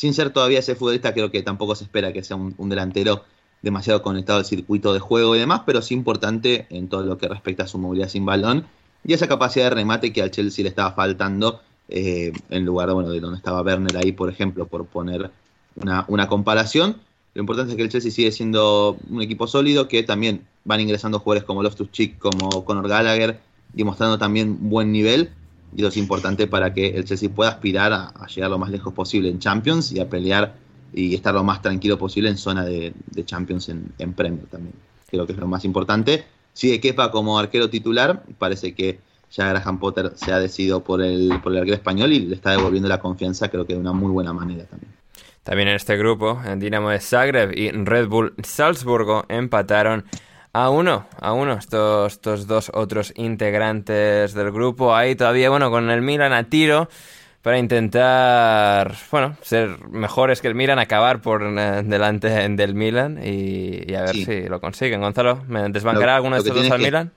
sin 0.00 0.14
ser 0.14 0.30
todavía 0.30 0.60
ese 0.60 0.76
futbolista, 0.76 1.12
creo 1.12 1.30
que 1.30 1.42
tampoco 1.42 1.74
se 1.74 1.84
espera 1.84 2.10
que 2.10 2.24
sea 2.24 2.34
un, 2.34 2.68
delantero 2.70 3.22
demasiado 3.60 4.00
conectado 4.00 4.38
al 4.38 4.46
circuito 4.46 4.94
de 4.94 4.98
juego 4.98 5.36
y 5.36 5.38
demás, 5.38 5.60
pero 5.66 5.82
sí 5.82 5.92
importante 5.92 6.66
en 6.70 6.88
todo 6.88 7.02
lo 7.02 7.18
que 7.18 7.28
respecta 7.28 7.64
a 7.64 7.66
su 7.66 7.76
movilidad 7.76 8.08
sin 8.08 8.24
balón 8.24 8.64
y 9.04 9.12
esa 9.12 9.28
capacidad 9.28 9.68
de 9.68 9.74
remate 9.74 10.10
que 10.10 10.22
al 10.22 10.30
Chelsea 10.30 10.62
le 10.62 10.70
estaba 10.70 10.92
faltando 10.92 11.60
eh, 11.90 12.32
en 12.48 12.64
lugar 12.64 12.90
bueno, 12.94 13.10
de 13.10 13.20
donde 13.20 13.36
estaba 13.36 13.60
Werner 13.60 13.94
ahí, 13.98 14.12
por 14.12 14.30
ejemplo, 14.30 14.66
por 14.66 14.86
poner 14.86 15.30
una, 15.76 16.06
una 16.08 16.28
comparación. 16.28 16.96
Lo 17.34 17.42
importante 17.42 17.72
es 17.72 17.76
que 17.76 17.82
el 17.82 17.90
Chelsea 17.90 18.10
sigue 18.10 18.32
siendo 18.32 18.96
un 19.10 19.20
equipo 19.20 19.46
sólido, 19.48 19.86
que 19.86 20.02
también 20.02 20.46
van 20.64 20.80
ingresando 20.80 21.18
jugadores 21.18 21.44
como 21.44 21.62
Loftus-Cheek, 21.62 22.16
como 22.16 22.64
Conor 22.64 22.88
Gallagher, 22.88 23.38
demostrando 23.74 24.16
también 24.16 24.70
buen 24.70 24.92
nivel. 24.92 25.30
Y 25.74 25.80
eso 25.80 25.88
es 25.88 25.96
importante 25.96 26.46
para 26.46 26.74
que 26.74 26.88
el 26.88 27.04
Chelsea 27.04 27.28
pueda 27.28 27.50
aspirar 27.50 27.92
a, 27.92 28.26
llegar 28.26 28.50
lo 28.50 28.58
más 28.58 28.70
lejos 28.70 28.92
posible 28.92 29.28
en 29.28 29.38
Champions 29.38 29.92
y 29.92 30.00
a 30.00 30.08
pelear 30.08 30.54
y 30.92 31.14
estar 31.14 31.34
lo 31.34 31.44
más 31.44 31.62
tranquilo 31.62 31.98
posible 31.98 32.28
en 32.28 32.36
zona 32.36 32.64
de, 32.64 32.92
Champions 33.24 33.68
en, 33.68 33.92
en, 33.98 34.12
Premier 34.12 34.46
también. 34.46 34.74
Creo 35.08 35.26
que 35.26 35.32
es 35.32 35.38
lo 35.38 35.46
más 35.46 35.64
importante. 35.64 36.24
Sigue 36.52 36.80
Kepa 36.80 37.10
como 37.10 37.38
arquero 37.38 37.70
titular. 37.70 38.24
Parece 38.38 38.74
que 38.74 38.98
ya 39.30 39.48
Graham 39.48 39.78
Potter 39.78 40.12
se 40.16 40.32
ha 40.32 40.38
decidido 40.38 40.82
por 40.82 41.02
el, 41.02 41.40
por 41.42 41.52
el 41.52 41.58
arquero 41.58 41.76
español 41.76 42.12
y 42.12 42.20
le 42.20 42.34
está 42.34 42.50
devolviendo 42.50 42.88
la 42.88 43.00
confianza, 43.00 43.48
creo 43.48 43.66
que 43.66 43.74
de 43.74 43.80
una 43.80 43.92
muy 43.92 44.10
buena 44.10 44.32
manera 44.32 44.64
también. 44.64 44.92
También 45.44 45.68
en 45.68 45.76
este 45.76 45.96
grupo, 45.96 46.40
el 46.46 46.60
Dinamo 46.60 46.90
de 46.90 47.00
Zagreb 47.00 47.56
y 47.56 47.70
Red 47.70 48.08
Bull 48.08 48.34
Salzburgo 48.42 49.24
empataron 49.28 50.04
a 50.52 50.70
uno, 50.70 51.06
a 51.20 51.32
uno, 51.32 51.54
estos, 51.54 52.14
estos 52.14 52.46
dos 52.46 52.70
otros 52.74 53.12
integrantes 53.16 54.34
del 54.34 54.50
grupo. 54.50 54.94
Ahí 54.94 55.14
todavía, 55.14 55.50
bueno, 55.50 55.70
con 55.70 55.90
el 55.90 56.02
Milan 56.02 56.32
a 56.32 56.44
tiro 56.44 56.88
para 57.42 57.58
intentar, 57.58 58.96
bueno, 59.10 59.36
ser 59.42 59.78
mejores 59.88 60.40
que 60.40 60.48
el 60.48 60.54
Milan, 60.54 60.78
acabar 60.78 61.22
por 61.22 61.42
eh, 61.42 61.82
delante 61.84 62.28
del 62.28 62.74
Milan 62.74 63.20
y, 63.22 63.94
a 63.94 64.02
ver 64.02 64.16
si 64.16 64.42
lo 64.48 64.60
consiguen. 64.60 65.00
Gonzalo, 65.00 65.42
¿me 65.48 65.68
desbancará 65.70 66.16
alguno 66.16 66.36
de 66.36 66.42
estos 66.42 66.62
dos 66.62 66.70
al 66.70 66.80
Milan? 66.80 67.12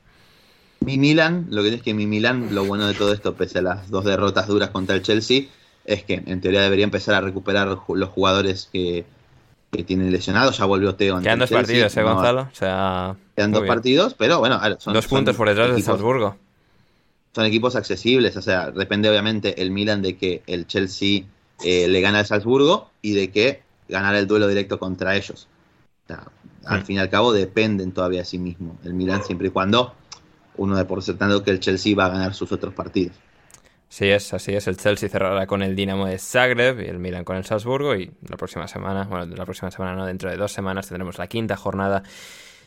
Mi 0.79 0.97
Milan, 0.97 1.47
lo 1.49 1.63
que 1.63 1.75
es 1.75 1.81
que 1.81 1.93
mi 1.93 2.05
Milan, 2.05 2.49
lo 2.51 2.65
bueno 2.65 2.87
de 2.87 2.93
todo 2.93 3.13
esto, 3.13 3.33
pese 3.35 3.59
a 3.59 3.61
las 3.61 3.89
dos 3.89 4.05
derrotas 4.05 4.47
duras 4.47 4.69
contra 4.69 4.95
el 4.95 5.01
Chelsea, 5.01 5.43
es 5.85 6.03
que 6.03 6.21
en 6.25 6.41
teoría 6.41 6.61
debería 6.61 6.85
empezar 6.85 7.15
a 7.15 7.21
recuperar 7.21 7.67
los 7.87 8.09
jugadores 8.09 8.69
que, 8.71 9.05
tienen 9.81 10.11
lesionados. 10.11 10.57
Ya 10.59 10.65
volvió 10.65 10.93
Teo. 10.93 11.19
Quedan 11.19 11.39
dos 11.39 11.49
partidos, 11.49 11.97
¿eh, 11.97 12.03
Gonzalo? 12.03 12.41
O 12.41 12.55
sea, 12.55 13.15
quedan 13.35 13.51
dos 13.51 13.65
partidos, 13.65 14.13
pero 14.13 14.37
bueno, 14.37 14.59
son. 14.77 14.93
Dos 14.93 15.07
puntos 15.07 15.35
por 15.35 15.49
detrás 15.49 15.75
de 15.75 15.81
Salzburgo. 15.81 16.35
Son 17.33 17.45
equipos 17.45 17.75
accesibles, 17.75 18.37
o 18.37 18.43
sea, 18.43 18.69
depende 18.69 19.09
obviamente 19.09 19.59
el 19.63 19.71
Milan 19.71 20.03
de 20.03 20.17
que 20.17 20.43
el 20.45 20.67
Chelsea 20.67 21.23
eh, 21.63 21.87
le 21.87 21.99
gana 21.99 22.19
al 22.19 22.27
Salzburgo 22.27 22.91
y 23.01 23.13
de 23.13 23.31
que 23.31 23.63
ganar 23.89 24.13
el 24.13 24.27
duelo 24.27 24.47
directo 24.47 24.77
contra 24.77 25.15
ellos. 25.15 25.47
O 26.03 26.07
sea, 26.07 26.27
al 26.65 26.81
mm. 26.81 26.85
fin 26.85 26.95
y 26.97 26.99
al 26.99 27.09
cabo 27.09 27.33
dependen 27.33 27.91
todavía 27.91 28.19
de 28.19 28.25
sí 28.25 28.37
mismo. 28.37 28.77
El 28.83 28.93
Milan 28.93 29.23
siempre 29.23 29.47
y 29.47 29.49
cuando 29.49 29.95
uno 30.57 30.75
de 30.75 30.85
por 30.85 31.03
que 31.43 31.51
el 31.51 31.59
Chelsea 31.59 31.95
va 31.95 32.05
a 32.05 32.09
ganar 32.09 32.33
sus 32.33 32.51
otros 32.51 32.73
partidos. 32.73 33.15
Sí 33.93 34.09
es, 34.09 34.33
así 34.33 34.55
es. 34.55 34.65
El 34.65 34.75
Chelsea 34.77 35.07
cerrará 35.07 35.45
con 35.45 35.61
el 35.61 35.75
Dinamo 35.75 36.07
de 36.07 36.17
Zagreb 36.17 36.81
y 36.81 36.85
el 36.85 36.97
Milan 36.97 37.23
con 37.23 37.37
el 37.37 37.45
Salzburgo. 37.45 37.93
Y 37.93 38.09
la 38.27 38.37
próxima 38.37 38.67
semana, 38.67 39.03
bueno, 39.03 39.27
la 39.35 39.45
próxima 39.45 39.69
semana 39.69 39.93
no, 39.95 40.07
dentro 40.07 40.31
de 40.31 40.35
dos 40.35 40.51
semanas 40.51 40.87
tendremos 40.87 41.19
la 41.19 41.27
quinta 41.27 41.55
jornada 41.55 42.01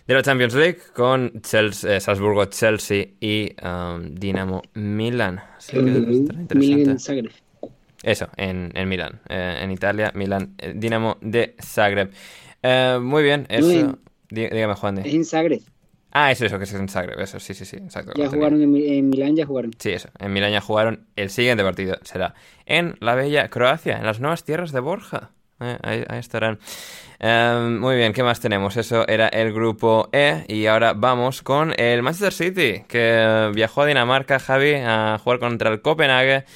de 0.06 0.14
la 0.14 0.22
Champions 0.22 0.54
League 0.54 0.78
con 0.94 1.42
Chelsea, 1.42 1.96
eh, 1.96 2.00
Salzburgo, 2.00 2.44
Chelsea 2.44 3.08
y 3.18 3.52
um, 3.60 4.14
Dinamo 4.14 4.62
Milan. 4.74 5.40
Milan 6.54 7.00
Zagreb. 7.00 7.32
Eso, 8.04 8.28
en, 8.36 8.70
en 8.76 8.88
Milán. 8.88 9.20
Eh, 9.28 9.58
en 9.62 9.72
Italia, 9.72 10.12
Milan, 10.14 10.54
eh, 10.58 10.74
Dinamo 10.76 11.18
de 11.22 11.56
Zagreb. 11.60 12.12
muy 13.02 13.24
bien, 13.24 13.46
eso. 13.48 13.98
dígame, 14.30 14.74
Juan. 14.74 14.98
Es 14.98 15.12
en 15.12 15.24
Zagreb. 15.24 15.60
Ah, 16.18 16.30
eso, 16.30 16.46
eso, 16.46 16.56
que 16.56 16.64
es 16.64 16.72
en 16.72 16.88
Zagreb, 16.88 17.20
eso, 17.20 17.38
sí, 17.38 17.52
sí, 17.52 17.66
sí, 17.66 17.76
exacto. 17.76 18.14
Ya 18.16 18.30
jugaron 18.30 18.62
en, 18.62 19.10
Milán, 19.10 19.36
ya 19.36 19.44
jugaron. 19.44 19.72
Sí, 19.78 19.90
eso, 19.90 20.08
en 20.18 20.32
Milán 20.32 20.50
ya 20.50 20.62
jugaron. 20.62 21.00
El 21.14 21.28
siguiente 21.28 21.62
partido 21.62 21.98
será 22.04 22.34
en 22.64 22.96
la 23.00 23.14
bella 23.14 23.50
Croacia, 23.50 23.98
en 23.98 24.06
las 24.06 24.18
nuevas 24.18 24.42
tierras 24.42 24.72
de 24.72 24.80
Borja. 24.80 25.32
Eh, 25.60 25.76
ahí, 25.82 26.18
estarán. 26.18 26.58
Em, 27.18 27.78
muy 27.78 27.96
bien, 27.96 28.14
¿qué 28.14 28.22
más 28.22 28.40
tenemos? 28.40 28.78
Eso 28.78 29.06
era 29.06 29.28
el 29.28 29.52
grupo 29.52 30.08
E 30.10 30.46
y 30.48 30.64
ahora 30.64 30.94
vamos 30.94 31.42
con 31.42 31.78
el 31.78 32.02
Manchester 32.02 32.32
City, 32.32 32.84
que 32.88 33.50
viajó 33.54 33.82
a 33.82 33.86
Dinamarca, 33.86 34.38
Javi, 34.38 34.72
a 34.72 35.20
jugar 35.22 35.38
contra 35.38 35.70
el 35.70 35.82
Copenhague 35.82 36.46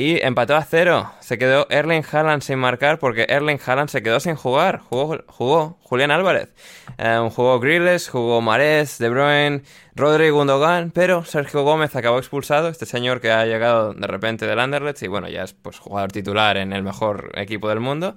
y 0.00 0.18
empató 0.22 0.56
a 0.56 0.64
cero. 0.64 1.12
Se 1.20 1.36
quedó 1.36 1.66
Erling 1.68 2.02
Haaland 2.10 2.40
sin 2.40 2.58
marcar 2.58 2.98
porque 2.98 3.26
Erling 3.28 3.58
Haaland 3.64 3.90
se 3.90 4.02
quedó 4.02 4.18
sin 4.18 4.34
jugar. 4.34 4.78
Jugó, 4.78 5.18
jugó 5.26 5.78
Julián 5.82 6.10
Álvarez. 6.10 6.48
Eh, 6.96 7.28
jugó 7.34 7.60
Grilles, 7.60 8.08
jugó 8.08 8.40
Marés, 8.40 8.96
De 8.96 9.10
Bruyne, 9.10 9.60
Rodrigo 9.94 10.38
Gundogan, 10.38 10.90
pero 10.90 11.26
Sergio 11.26 11.64
Gómez 11.64 11.94
acabó 11.96 12.18
expulsado. 12.18 12.68
Este 12.68 12.86
señor 12.86 13.20
que 13.20 13.30
ha 13.30 13.44
llegado 13.44 13.92
de 13.92 14.06
repente 14.06 14.46
del 14.46 14.58
Anderlecht 14.58 15.02
y 15.02 15.08
bueno, 15.08 15.28
ya 15.28 15.42
es 15.42 15.52
pues 15.52 15.78
jugador 15.78 16.10
titular 16.12 16.56
en 16.56 16.72
el 16.72 16.82
mejor 16.82 17.32
equipo 17.34 17.68
del 17.68 17.80
mundo. 17.80 18.16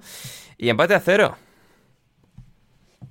Y 0.56 0.70
empate 0.70 0.94
a 0.94 1.00
cero. 1.00 1.36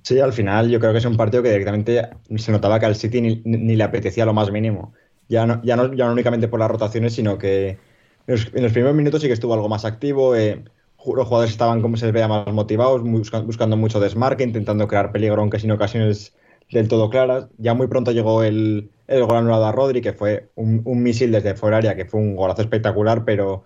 Sí, 0.02 0.18
al 0.18 0.32
final 0.32 0.68
yo 0.68 0.80
creo 0.80 0.90
que 0.90 0.98
es 0.98 1.04
un 1.04 1.16
partido 1.16 1.44
que 1.44 1.50
directamente 1.50 2.10
se 2.38 2.50
notaba 2.50 2.80
que 2.80 2.86
al 2.86 2.96
City 2.96 3.20
ni, 3.20 3.40
ni 3.44 3.76
le 3.76 3.84
apetecía 3.84 4.26
lo 4.26 4.34
más 4.34 4.50
mínimo. 4.50 4.94
Ya 5.28 5.46
no, 5.46 5.62
ya, 5.62 5.76
no, 5.76 5.94
ya 5.94 6.06
no 6.06 6.12
únicamente 6.12 6.48
por 6.48 6.58
las 6.58 6.70
rotaciones, 6.70 7.14
sino 7.14 7.38
que 7.38 7.93
en 8.26 8.62
los, 8.62 8.72
primeros 8.72 8.94
minutos 8.94 9.20
sí 9.20 9.26
que 9.26 9.34
estuvo 9.34 9.54
algo 9.54 9.68
más 9.68 9.84
activo. 9.84 10.34
Eh, 10.34 10.64
los 11.06 11.26
jugadores 11.26 11.50
estaban, 11.50 11.82
como 11.82 11.96
se 11.96 12.10
veía, 12.10 12.28
más 12.28 12.46
motivados, 12.52 13.02
buscando 13.02 13.76
mucho 13.76 14.00
desmarque, 14.00 14.44
intentando 14.44 14.88
crear 14.88 15.12
peligro, 15.12 15.42
aunque 15.42 15.58
sin 15.58 15.70
ocasiones 15.70 16.34
del 16.70 16.88
todo 16.88 17.10
claras. 17.10 17.48
Ya 17.58 17.74
muy 17.74 17.86
pronto 17.88 18.12
llegó 18.12 18.42
el, 18.42 18.90
el 19.06 19.24
gol 19.24 19.36
anulado 19.36 19.66
a 19.66 19.72
Rodri, 19.72 20.00
que 20.00 20.12
fue 20.12 20.48
un, 20.54 20.82
misil 21.02 21.32
desde 21.32 21.54
fuera 21.54 21.78
área, 21.78 21.94
que 21.94 22.06
fue 22.06 22.20
un 22.20 22.36
golazo 22.36 22.62
espectacular, 22.62 23.24
pero 23.24 23.64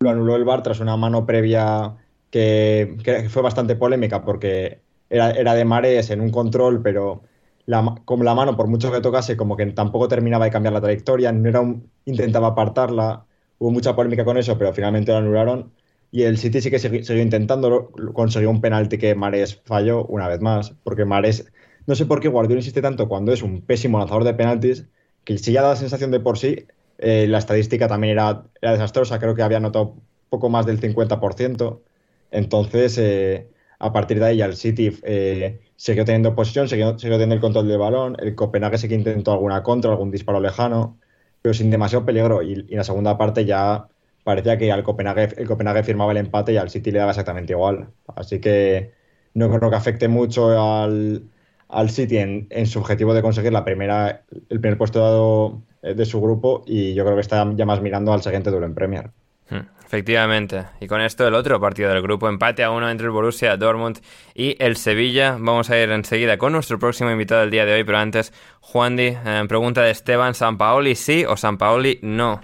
lo 0.00 0.10
anuló 0.10 0.36
el 0.36 0.44
VAR 0.44 0.62
tras 0.62 0.80
una 0.80 0.96
mano 0.96 1.26
previa 1.26 1.96
que, 2.30 3.26
fue 3.30 3.42
bastante 3.42 3.76
polémica 3.76 4.24
porque 4.24 4.80
era, 5.10 5.30
era, 5.30 5.54
de 5.54 5.64
Mares 5.64 6.10
en 6.10 6.20
un 6.20 6.30
control, 6.30 6.82
pero 6.82 7.22
la, 7.66 7.96
como 8.04 8.24
la 8.24 8.34
mano, 8.34 8.56
por 8.56 8.66
mucho 8.68 8.90
que 8.90 9.00
tocase, 9.00 9.36
como 9.36 9.56
que 9.56 9.66
tampoco 9.66 10.08
terminaba 10.08 10.46
de 10.46 10.50
cambiar 10.50 10.72
la 10.72 10.80
trayectoria, 10.80 11.32
no 11.32 11.48
era 11.48 11.60
un, 11.60 11.90
intentaba 12.06 12.48
apartarla, 12.48 13.26
Hubo 13.58 13.70
mucha 13.70 13.94
polémica 13.96 14.24
con 14.24 14.38
eso, 14.38 14.56
pero 14.58 14.72
finalmente 14.72 15.12
lo 15.12 15.18
anularon. 15.18 15.72
Y 16.10 16.22
el 16.22 16.38
City 16.38 16.60
sí 16.60 16.70
que 16.70 16.78
siguió, 16.78 17.20
intentándolo, 17.20 17.90
consiguió 18.14 18.50
un 18.50 18.60
penalti 18.60 18.98
que 18.98 19.14
Mares 19.14 19.60
falló 19.64 20.06
una 20.06 20.28
vez 20.28 20.40
más, 20.40 20.74
porque 20.84 21.04
Mares, 21.04 21.52
no 21.86 21.94
sé 21.94 22.06
por 22.06 22.20
qué 22.20 22.28
Guardiola 22.28 22.60
insiste 22.60 22.80
tanto 22.82 23.08
cuando 23.08 23.32
es 23.32 23.42
un 23.42 23.62
pésimo 23.62 23.98
lanzador 23.98 24.24
de 24.24 24.34
penaltis, 24.34 24.86
que 25.24 25.36
si 25.38 25.52
ya 25.52 25.62
da 25.62 25.70
la 25.70 25.76
sensación 25.76 26.10
de 26.10 26.20
por 26.20 26.38
sí, 26.38 26.66
eh, 26.98 27.26
la 27.28 27.38
estadística 27.38 27.88
también 27.88 28.12
era, 28.12 28.44
desastrosa, 28.62 29.18
creo 29.18 29.34
que 29.34 29.42
había 29.42 29.58
anotado 29.58 29.96
poco 30.30 30.48
más 30.48 30.66
del 30.66 30.80
50%. 30.80 31.82
Entonces, 32.30 32.98
eh, 32.98 33.48
a 33.78 33.92
partir 33.92 34.18
de 34.18 34.26
ahí, 34.26 34.42
el 34.42 34.56
City 34.56 34.98
eh, 35.02 35.60
siguió 35.76 36.04
teniendo 36.04 36.34
posición, 36.34 36.68
siguió, 36.68 36.98
siguió, 36.98 37.16
teniendo 37.16 37.34
el 37.34 37.40
control 37.40 37.68
del 37.68 37.78
balón, 37.78 38.16
el 38.20 38.34
Copenhague 38.34 38.78
sí 38.78 38.88
que 38.88 38.94
intentó 38.94 39.32
alguna 39.32 39.62
contra, 39.62 39.90
algún 39.90 40.10
disparo 40.10 40.40
lejano 40.40 40.98
pero 41.42 41.54
sin 41.54 41.70
demasiado 41.70 42.04
peligro. 42.04 42.42
Y, 42.42 42.66
en 42.68 42.76
la 42.76 42.84
segunda 42.84 43.16
parte 43.18 43.44
ya 43.44 43.88
parecía 44.24 44.58
que 44.58 44.70
al 44.72 44.82
Copenhague, 44.82 45.28
el 45.36 45.46
Copenhague 45.46 45.82
firmaba 45.82 46.12
el 46.12 46.18
empate 46.18 46.52
y 46.52 46.56
al 46.56 46.70
City 46.70 46.90
le 46.90 46.98
daba 46.98 47.12
exactamente 47.12 47.52
igual. 47.52 47.88
Así 48.14 48.40
que 48.40 48.92
no 49.34 49.50
creo 49.50 49.70
que 49.70 49.76
afecte 49.76 50.08
mucho 50.08 50.50
al, 50.50 51.22
al 51.68 51.90
City 51.90 52.18
en, 52.18 52.66
su 52.66 52.78
objetivo 52.78 53.14
de 53.14 53.22
conseguir 53.22 53.52
la 53.52 53.64
primera, 53.64 54.24
el 54.48 54.60
primer 54.60 54.78
puesto 54.78 55.00
dado 55.00 55.62
eh, 55.82 55.94
de 55.94 56.04
su 56.04 56.20
grupo 56.20 56.62
y 56.66 56.94
yo 56.94 57.04
creo 57.04 57.14
que 57.14 57.22
está 57.22 57.50
ya 57.54 57.66
más 57.66 57.80
mirando 57.80 58.12
al 58.12 58.22
siguiente 58.22 58.50
duelo 58.50 58.66
en 58.66 58.74
Premier. 58.74 59.10
Hmm, 59.50 59.66
efectivamente. 59.88 60.66
Y 60.80 60.86
con 60.86 61.00
esto 61.00 61.26
el 61.26 61.34
otro 61.34 61.58
partido 61.58 61.88
del 61.88 62.02
grupo, 62.02 62.28
empate 62.28 62.62
a 62.62 62.70
uno 62.70 62.90
entre 62.90 63.06
el 63.06 63.10
Borussia 63.10 63.56
Dortmund 63.56 63.98
y 64.34 64.54
el 64.62 64.76
Sevilla. 64.76 65.32
Vamos 65.40 65.70
a 65.70 65.80
ir 65.80 65.90
enseguida 65.90 66.36
con 66.36 66.52
nuestro 66.52 66.78
próximo 66.78 67.10
invitado 67.10 67.40
del 67.40 67.50
día 67.50 67.64
de 67.64 67.72
hoy, 67.72 67.84
pero 67.84 67.96
antes, 67.96 68.34
Juan 68.60 68.96
Di, 68.96 69.14
eh, 69.24 69.44
pregunta 69.48 69.82
de 69.82 69.90
Esteban, 69.90 70.34
¿San 70.34 70.58
Paoli 70.58 70.94
sí 70.94 71.24
o 71.24 71.38
San 71.38 71.56
Paoli 71.56 71.98
no? 72.02 72.42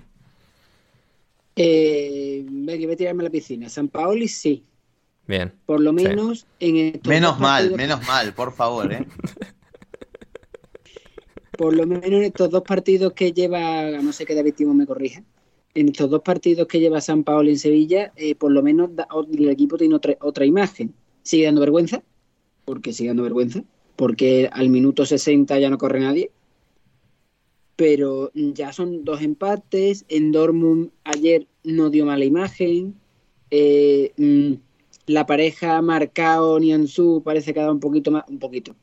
Eh, 1.55 2.45
voy 2.49 2.91
a 2.91 2.97
tirarme 2.97 3.23
a 3.23 3.25
la 3.25 3.31
piscina. 3.31 3.69
San 3.69 3.89
Paoli 3.89 4.27
sí. 4.27 4.65
Bien. 5.27 5.53
Por 5.67 5.81
lo 5.81 5.93
menos 5.93 6.47
en 6.61 6.77
estos 6.77 7.09
Menos 7.09 7.39
mal, 7.39 7.73
menos 7.73 8.07
mal, 8.07 8.33
por 8.33 8.53
favor, 8.53 8.91
¿eh? 8.91 9.07
por 11.59 11.75
lo 11.75 11.87
menos 11.87 12.07
en 12.07 12.25
estos 12.25 12.51
dos 12.51 12.63
partidos 12.63 13.13
que 13.13 13.33
lleva, 13.33 13.91
no 14.03 14.13
sé 14.13 14.27
qué 14.27 14.35
David 14.35 14.55
Timo 14.55 14.75
me 14.75 14.87
corrija, 14.87 15.23
en 15.75 15.89
estos 15.89 16.11
dos 16.11 16.23
partidos 16.23 16.67
que 16.69 16.81
lleva 16.81 17.01
San 17.01 17.25
Paolo 17.25 17.51
en 17.51 17.59
Sevilla, 17.59 18.13
eh, 18.17 18.35
por 18.35 18.53
lo 18.53 18.63
menos 18.63 18.91
el 19.33 19.49
equipo 19.49 19.77
tiene 19.77 19.95
otra, 19.95 20.17
otra 20.21 20.45
imagen. 20.47 20.95
¿Sigue 21.23 21.47
dando 21.47 21.61
vergüenza? 21.61 22.03
porque 22.65 22.93
sigue 22.93 23.09
dando 23.09 23.23
vergüenza, 23.23 23.65
porque 23.97 24.49
al 24.53 24.69
minuto 24.69 25.07
60 25.07 25.59
ya 25.59 25.71
no 25.71 25.79
corre 25.79 26.01
nadie. 26.01 26.31
Pero 27.77 28.31
ya 28.35 28.73
son 28.73 29.05
dos 29.05 29.21
empates. 29.23 30.05
En 30.09 30.31
Dortmund 30.33 30.91
ayer 31.03 31.47
no 31.65 31.91
dio 31.91 32.07
mala 32.07 32.25
imagen. 32.25 32.95
Eh, 33.51 34.13
mm, 34.17 34.55
la 35.07 35.27
pareja 35.27 35.83
Marcao 35.83 36.59
Nianzú 36.61 37.23
parece 37.25 37.53
que 37.53 37.61
ha 37.61 37.65
dado 37.65 37.75
un 37.75 37.81
poquito 37.81 38.11
más, 38.11 38.25
un 38.29 38.39
poquito, 38.39 38.77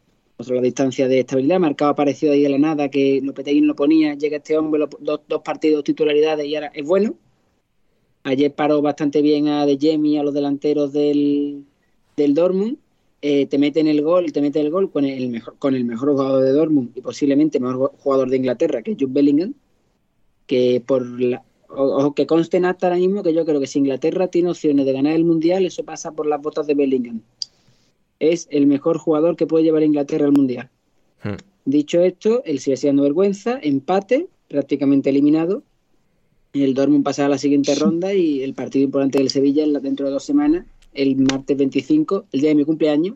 la 0.49 0.61
distancia 0.61 1.07
de 1.07 1.19
estabilidad. 1.19 1.59
Marcao 1.59 1.89
ha 1.89 1.91
aparecido 1.91 2.33
ahí 2.33 2.43
de 2.43 2.49
la 2.49 2.57
nada, 2.57 2.89
que 2.89 3.21
Lopetegui 3.21 3.61
lo 3.61 3.75
ponía. 3.75 4.15
Llega 4.15 4.37
este 4.37 4.57
hombre, 4.57 4.85
dos, 4.99 5.21
dos 5.27 5.41
partidos, 5.41 5.83
titularidades 5.83 6.45
y 6.45 6.55
ahora 6.55 6.71
es 6.73 6.85
bueno. 6.85 7.15
Ayer 8.23 8.53
paró 8.53 8.81
bastante 8.81 9.21
bien 9.21 9.47
a 9.47 9.65
De 9.65 9.77
Jemi, 9.77 10.17
a 10.17 10.23
los 10.23 10.33
delanteros 10.33 10.93
del, 10.93 11.65
del 12.15 12.33
Dortmund. 12.33 12.77
Eh, 13.23 13.45
te 13.45 13.57
meten 13.57 13.87
el 13.87 14.01
gol, 14.01 14.31
te 14.31 14.41
mete 14.41 14.59
el 14.59 14.71
gol 14.71 14.91
con 14.91 15.05
el 15.05 15.29
mejor, 15.29 15.55
con 15.59 15.75
el 15.75 15.85
mejor 15.85 16.11
jugador 16.11 16.43
de 16.43 16.51
Dortmund 16.51 16.91
y 16.95 17.01
posiblemente 17.01 17.59
mejor 17.59 17.93
jugador 17.99 18.29
de 18.29 18.37
Inglaterra, 18.37 18.81
que 18.81 18.91
es 18.91 18.97
Jude 18.99 19.13
Bellingham, 19.13 19.53
que 20.47 20.83
por 20.85 21.21
la, 21.21 21.43
ojo 21.69 22.13
que 22.15 22.25
conste 22.25 22.57
en 22.57 22.65
acta 22.65 22.87
ahora 22.87 22.97
mismo 22.97 23.21
que 23.21 23.33
yo 23.33 23.45
creo 23.45 23.59
que 23.59 23.67
si 23.67 23.79
Inglaterra 23.79 24.27
tiene 24.27 24.49
opciones 24.49 24.85
de 24.85 24.93
ganar 24.93 25.13
el 25.13 25.23
mundial, 25.23 25.65
eso 25.65 25.83
pasa 25.83 26.11
por 26.11 26.25
las 26.25 26.41
botas 26.41 26.65
de 26.65 26.73
Bellingham. 26.73 27.21
Es 28.21 28.47
el 28.51 28.67
mejor 28.67 28.99
jugador 28.99 29.35
que 29.35 29.47
puede 29.47 29.63
llevar 29.63 29.81
a 29.81 29.85
Inglaterra 29.85 30.25
al 30.25 30.31
mundial. 30.31 30.69
Hmm. 31.23 31.35
Dicho 31.65 32.01
esto, 32.01 32.43
él 32.45 32.59
sigue 32.59 32.77
siendo 32.77 33.03
vergüenza, 33.03 33.59
empate, 33.61 34.27
prácticamente 34.47 35.09
eliminado. 35.09 35.63
El 36.53 36.73
Dortmund 36.73 37.03
pasa 37.03 37.25
a 37.25 37.29
la 37.29 37.37
siguiente 37.37 37.75
ronda 37.75 38.13
y 38.13 38.43
el 38.43 38.53
partido 38.53 38.85
importante 38.85 39.17
del 39.17 39.29
Sevilla 39.29 39.65
dentro 39.79 40.05
de 40.05 40.11
dos 40.11 40.23
semanas 40.23 40.65
el 40.93 41.15
martes 41.17 41.57
25, 41.57 42.25
el 42.31 42.41
día 42.41 42.49
de 42.49 42.55
mi 42.55 42.65
cumpleaños, 42.65 43.15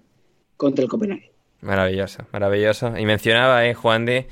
contra 0.57 0.83
el 0.83 0.89
Copenhague. 0.89 1.31
Maravilloso, 1.61 2.25
maravilloso. 2.31 2.97
Y 2.97 3.05
mencionaba, 3.05 3.65
eh, 3.65 3.73
Juan 3.73 4.05
de 4.05 4.27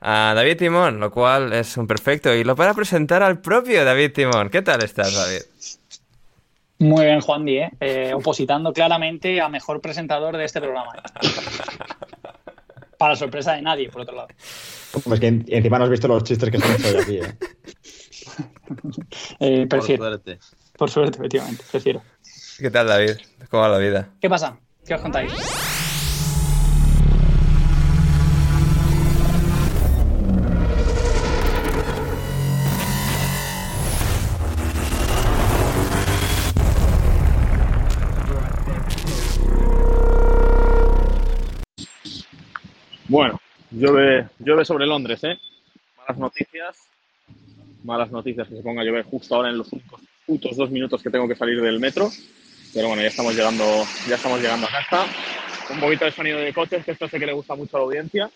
a 0.00 0.32
David 0.34 0.56
Timón, 0.56 1.00
lo 1.00 1.10
cual 1.10 1.52
es 1.52 1.76
un 1.76 1.86
perfecto. 1.86 2.34
Y 2.34 2.44
lo 2.44 2.56
para 2.56 2.74
presentar 2.74 3.22
al 3.22 3.40
propio 3.40 3.84
David 3.84 4.12
Timón. 4.12 4.48
¿Qué 4.48 4.62
tal 4.62 4.82
estás, 4.82 5.14
David? 5.14 5.42
Muy 6.78 7.04
bien, 7.04 7.20
Juan 7.20 7.44
Di, 7.44 7.58
¿eh? 7.58 7.70
eh 7.80 8.12
opositando 8.14 8.72
claramente 8.72 9.40
a 9.40 9.48
mejor 9.48 9.80
presentador 9.80 10.36
de 10.36 10.44
este 10.44 10.60
programa. 10.60 10.92
Para 12.98 13.16
sorpresa 13.16 13.54
de 13.54 13.62
nadie, 13.62 13.88
por 13.90 14.02
otro 14.02 14.14
lado. 14.14 14.28
Pues 15.04 15.20
que 15.20 15.26
encima 15.26 15.78
no 15.78 15.84
has 15.84 15.90
visto 15.90 16.08
los 16.08 16.22
chistes 16.24 16.50
que 16.50 16.56
están 16.56 16.74
hecho 16.74 16.98
aquí, 17.00 17.16
¿eh? 17.16 17.34
eh 19.40 19.66
por 19.68 19.82
suerte. 19.82 20.38
Por 20.76 20.90
suerte, 20.90 21.18
efectivamente, 21.18 21.64
prefiero. 21.70 22.02
¿Qué 22.58 22.70
tal, 22.70 22.86
David? 22.86 23.16
¿Cómo 23.50 23.62
va 23.62 23.68
la 23.68 23.78
vida? 23.78 24.10
¿Qué 24.20 24.28
pasa? 24.28 24.58
¿Qué 24.86 24.94
os 24.94 25.00
contáis? 25.00 25.32
Bueno, 43.08 43.40
llueve, 43.70 44.28
llueve 44.38 44.66
sobre 44.66 44.86
Londres, 44.86 45.24
¿eh? 45.24 45.38
Malas 45.96 46.18
noticias. 46.18 46.76
Malas 47.82 48.10
noticias 48.10 48.46
que 48.46 48.56
se 48.56 48.62
ponga 48.62 48.82
a 48.82 48.84
llover 48.84 49.04
justo 49.04 49.34
ahora 49.34 49.48
en 49.48 49.56
los 49.56 49.72
últimos 50.26 50.56
dos 50.56 50.70
minutos 50.70 51.02
que 51.02 51.08
tengo 51.08 51.26
que 51.26 51.34
salir 51.34 51.60
del 51.62 51.80
metro. 51.80 52.10
Pero 52.74 52.88
bueno, 52.88 53.00
ya 53.00 53.08
estamos 53.08 53.34
llegando, 53.34 53.64
ya 54.06 54.16
estamos 54.16 54.40
llegando 54.40 54.66
a 54.66 54.70
casa. 54.70 55.06
Un 55.70 55.80
poquito 55.80 56.04
de 56.04 56.12
sonido 56.12 56.38
de 56.38 56.52
coches, 56.52 56.84
que 56.84 56.90
esto 56.90 57.08
sé 57.08 57.18
que 57.18 57.26
le 57.26 57.32
gusta 57.32 57.54
mucho 57.54 57.78
a 57.78 57.80
la 57.80 57.86
audiencia. 57.86 58.30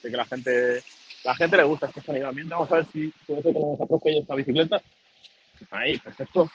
Sé 0.00 0.10
que 0.10 0.16
la 0.16 0.24
gente, 0.24 0.82
la 1.22 1.34
gente 1.34 1.56
le 1.58 1.64
gusta 1.64 1.86
este 1.86 2.00
sonido 2.00 2.28
ambiente. 2.28 2.54
Vamos 2.54 2.72
a 2.72 2.76
ver 2.76 2.86
si 2.90 3.12
puede 3.26 3.42
ser 3.42 3.52
nos 3.52 3.78
esta 4.02 4.34
bicicleta. 4.34 4.82
Ahí, 5.70 5.98
perfecto. 5.98 6.50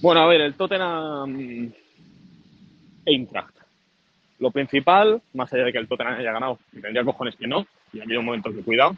Bueno, 0.00 0.22
a 0.22 0.26
ver, 0.26 0.40
el 0.40 0.54
Tottenham 0.54 1.70
Eintracht. 3.04 3.61
Lo 4.42 4.50
principal, 4.50 5.22
más 5.34 5.52
allá 5.52 5.66
de 5.66 5.72
que 5.72 5.78
el 5.78 5.86
Tottenham 5.86 6.18
haya 6.18 6.32
ganado, 6.32 6.58
y 6.72 6.80
tendría 6.80 7.04
cojones 7.04 7.36
que 7.36 7.46
no, 7.46 7.64
y 7.92 8.00
ha 8.00 8.02
habido 8.02 8.18
un 8.18 8.26
momento 8.26 8.52
que 8.52 8.60
cuidado, 8.60 8.96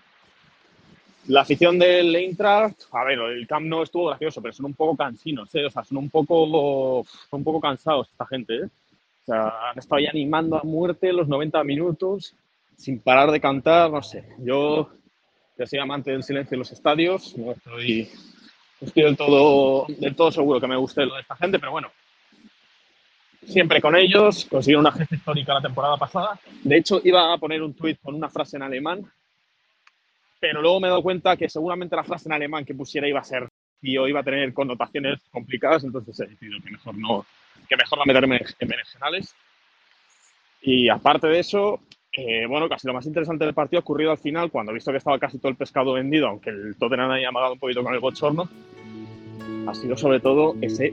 la 1.26 1.42
afición 1.42 1.78
del 1.78 2.16
Eintracht, 2.16 2.84
a 2.90 3.04
ver, 3.04 3.18
el 3.18 3.46
Camp 3.46 3.66
no 3.66 3.82
estuvo 3.82 4.06
gracioso, 4.06 4.40
pero 4.40 4.54
son 4.54 4.64
un 4.64 4.72
poco 4.72 4.96
cansinos, 4.96 5.54
¿eh? 5.54 5.66
O 5.66 5.70
sea, 5.70 5.84
son 5.84 5.98
un 5.98 6.08
poco, 6.08 7.04
son 7.28 7.40
un 7.40 7.44
poco 7.44 7.60
cansados 7.60 8.08
esta 8.10 8.24
gente, 8.24 8.56
¿eh? 8.56 8.64
O 8.64 9.26
sea, 9.26 9.70
han 9.70 9.78
estado 9.78 9.96
ahí 9.96 10.06
animando 10.06 10.56
a 10.56 10.62
muerte 10.62 11.12
los 11.12 11.28
90 11.28 11.62
minutos, 11.64 12.34
sin 12.78 13.00
parar 13.00 13.30
de 13.30 13.40
cantar, 13.42 13.90
no 13.90 14.02
sé. 14.02 14.24
Yo, 14.38 14.88
que 15.58 15.66
soy 15.66 15.78
amante 15.78 16.10
del 16.10 16.22
silencio 16.22 16.54
en 16.54 16.60
los 16.60 16.72
estadios, 16.72 17.36
no 17.36 17.52
estoy, 17.52 18.08
estoy 18.80 19.02
del, 19.02 19.16
todo, 19.18 19.84
del 19.88 20.16
todo 20.16 20.32
seguro 20.32 20.58
que 20.58 20.68
me 20.68 20.76
guste 20.76 21.04
lo 21.04 21.16
de 21.16 21.20
esta 21.20 21.36
gente, 21.36 21.58
pero 21.58 21.72
bueno, 21.72 21.90
siempre 23.46 23.80
con 23.80 23.96
ellos, 23.96 24.46
consiguieron 24.50 24.86
una 24.86 24.92
gesta 24.92 25.14
histórica 25.14 25.54
la 25.54 25.62
temporada 25.62 25.96
pasada. 25.96 26.38
De 26.62 26.76
hecho, 26.76 27.00
iba 27.04 27.32
a 27.32 27.38
poner 27.38 27.62
un 27.62 27.74
tuit 27.74 27.98
con 28.00 28.14
una 28.14 28.28
frase 28.28 28.56
en 28.56 28.62
alemán 28.62 29.04
pero 30.44 30.60
luego 30.60 30.78
me 30.78 30.88
he 30.88 30.90
dado 30.90 31.02
cuenta 31.02 31.38
que 31.38 31.48
seguramente 31.48 31.96
la 31.96 32.04
frase 32.04 32.28
en 32.28 32.34
alemán 32.34 32.66
que 32.66 32.74
pusiera 32.74 33.08
iba 33.08 33.18
a 33.18 33.24
ser 33.24 33.48
y 33.80 33.92
iba 33.92 34.20
a 34.20 34.22
tener 34.22 34.52
connotaciones 34.52 35.22
complicadas, 35.30 35.84
entonces 35.84 36.20
he 36.20 36.26
decidido 36.26 36.58
que 36.62 36.70
mejor 36.70 36.94
no, 36.98 37.24
que 37.66 37.74
mejor 37.78 37.98
no 37.98 38.04
meterme 38.04 38.42
en 38.58 38.68
berenjenales. 38.68 39.34
Y 40.60 40.90
aparte 40.90 41.28
de 41.28 41.38
eso, 41.38 41.80
eh, 42.12 42.44
bueno, 42.46 42.68
casi 42.68 42.86
lo 42.86 42.92
más 42.92 43.06
interesante 43.06 43.46
del 43.46 43.54
partido 43.54 43.78
ha 43.78 43.80
ocurrido 43.80 44.10
al 44.10 44.18
final, 44.18 44.50
cuando 44.50 44.70
he 44.70 44.74
visto 44.74 44.90
que 44.90 44.98
estaba 44.98 45.18
casi 45.18 45.38
todo 45.38 45.48
el 45.48 45.56
pescado 45.56 45.94
vendido, 45.94 46.28
aunque 46.28 46.50
el 46.50 46.76
Tottenham 46.78 47.12
haya 47.12 47.28
amagado 47.30 47.54
un 47.54 47.58
poquito 47.58 47.82
con 47.82 47.94
el 47.94 48.00
bochorno, 48.00 48.46
ha 49.66 49.74
sido 49.74 49.96
sobre 49.96 50.20
todo 50.20 50.56
ese 50.60 50.92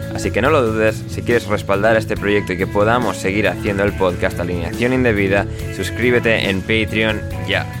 Así 0.13 0.31
que 0.31 0.41
no 0.41 0.49
lo 0.49 0.61
dudes, 0.61 1.03
si 1.07 1.21
quieres 1.21 1.47
respaldar 1.47 1.95
este 1.97 2.15
proyecto 2.15 2.53
y 2.53 2.57
que 2.57 2.67
podamos 2.67 3.17
seguir 3.17 3.47
haciendo 3.47 3.83
el 3.83 3.93
podcast 3.93 4.39
Alineación 4.39 4.93
Indebida, 4.93 5.45
suscríbete 5.75 6.49
en 6.49 6.61
Patreon 6.61 7.21
ya. 7.47 7.80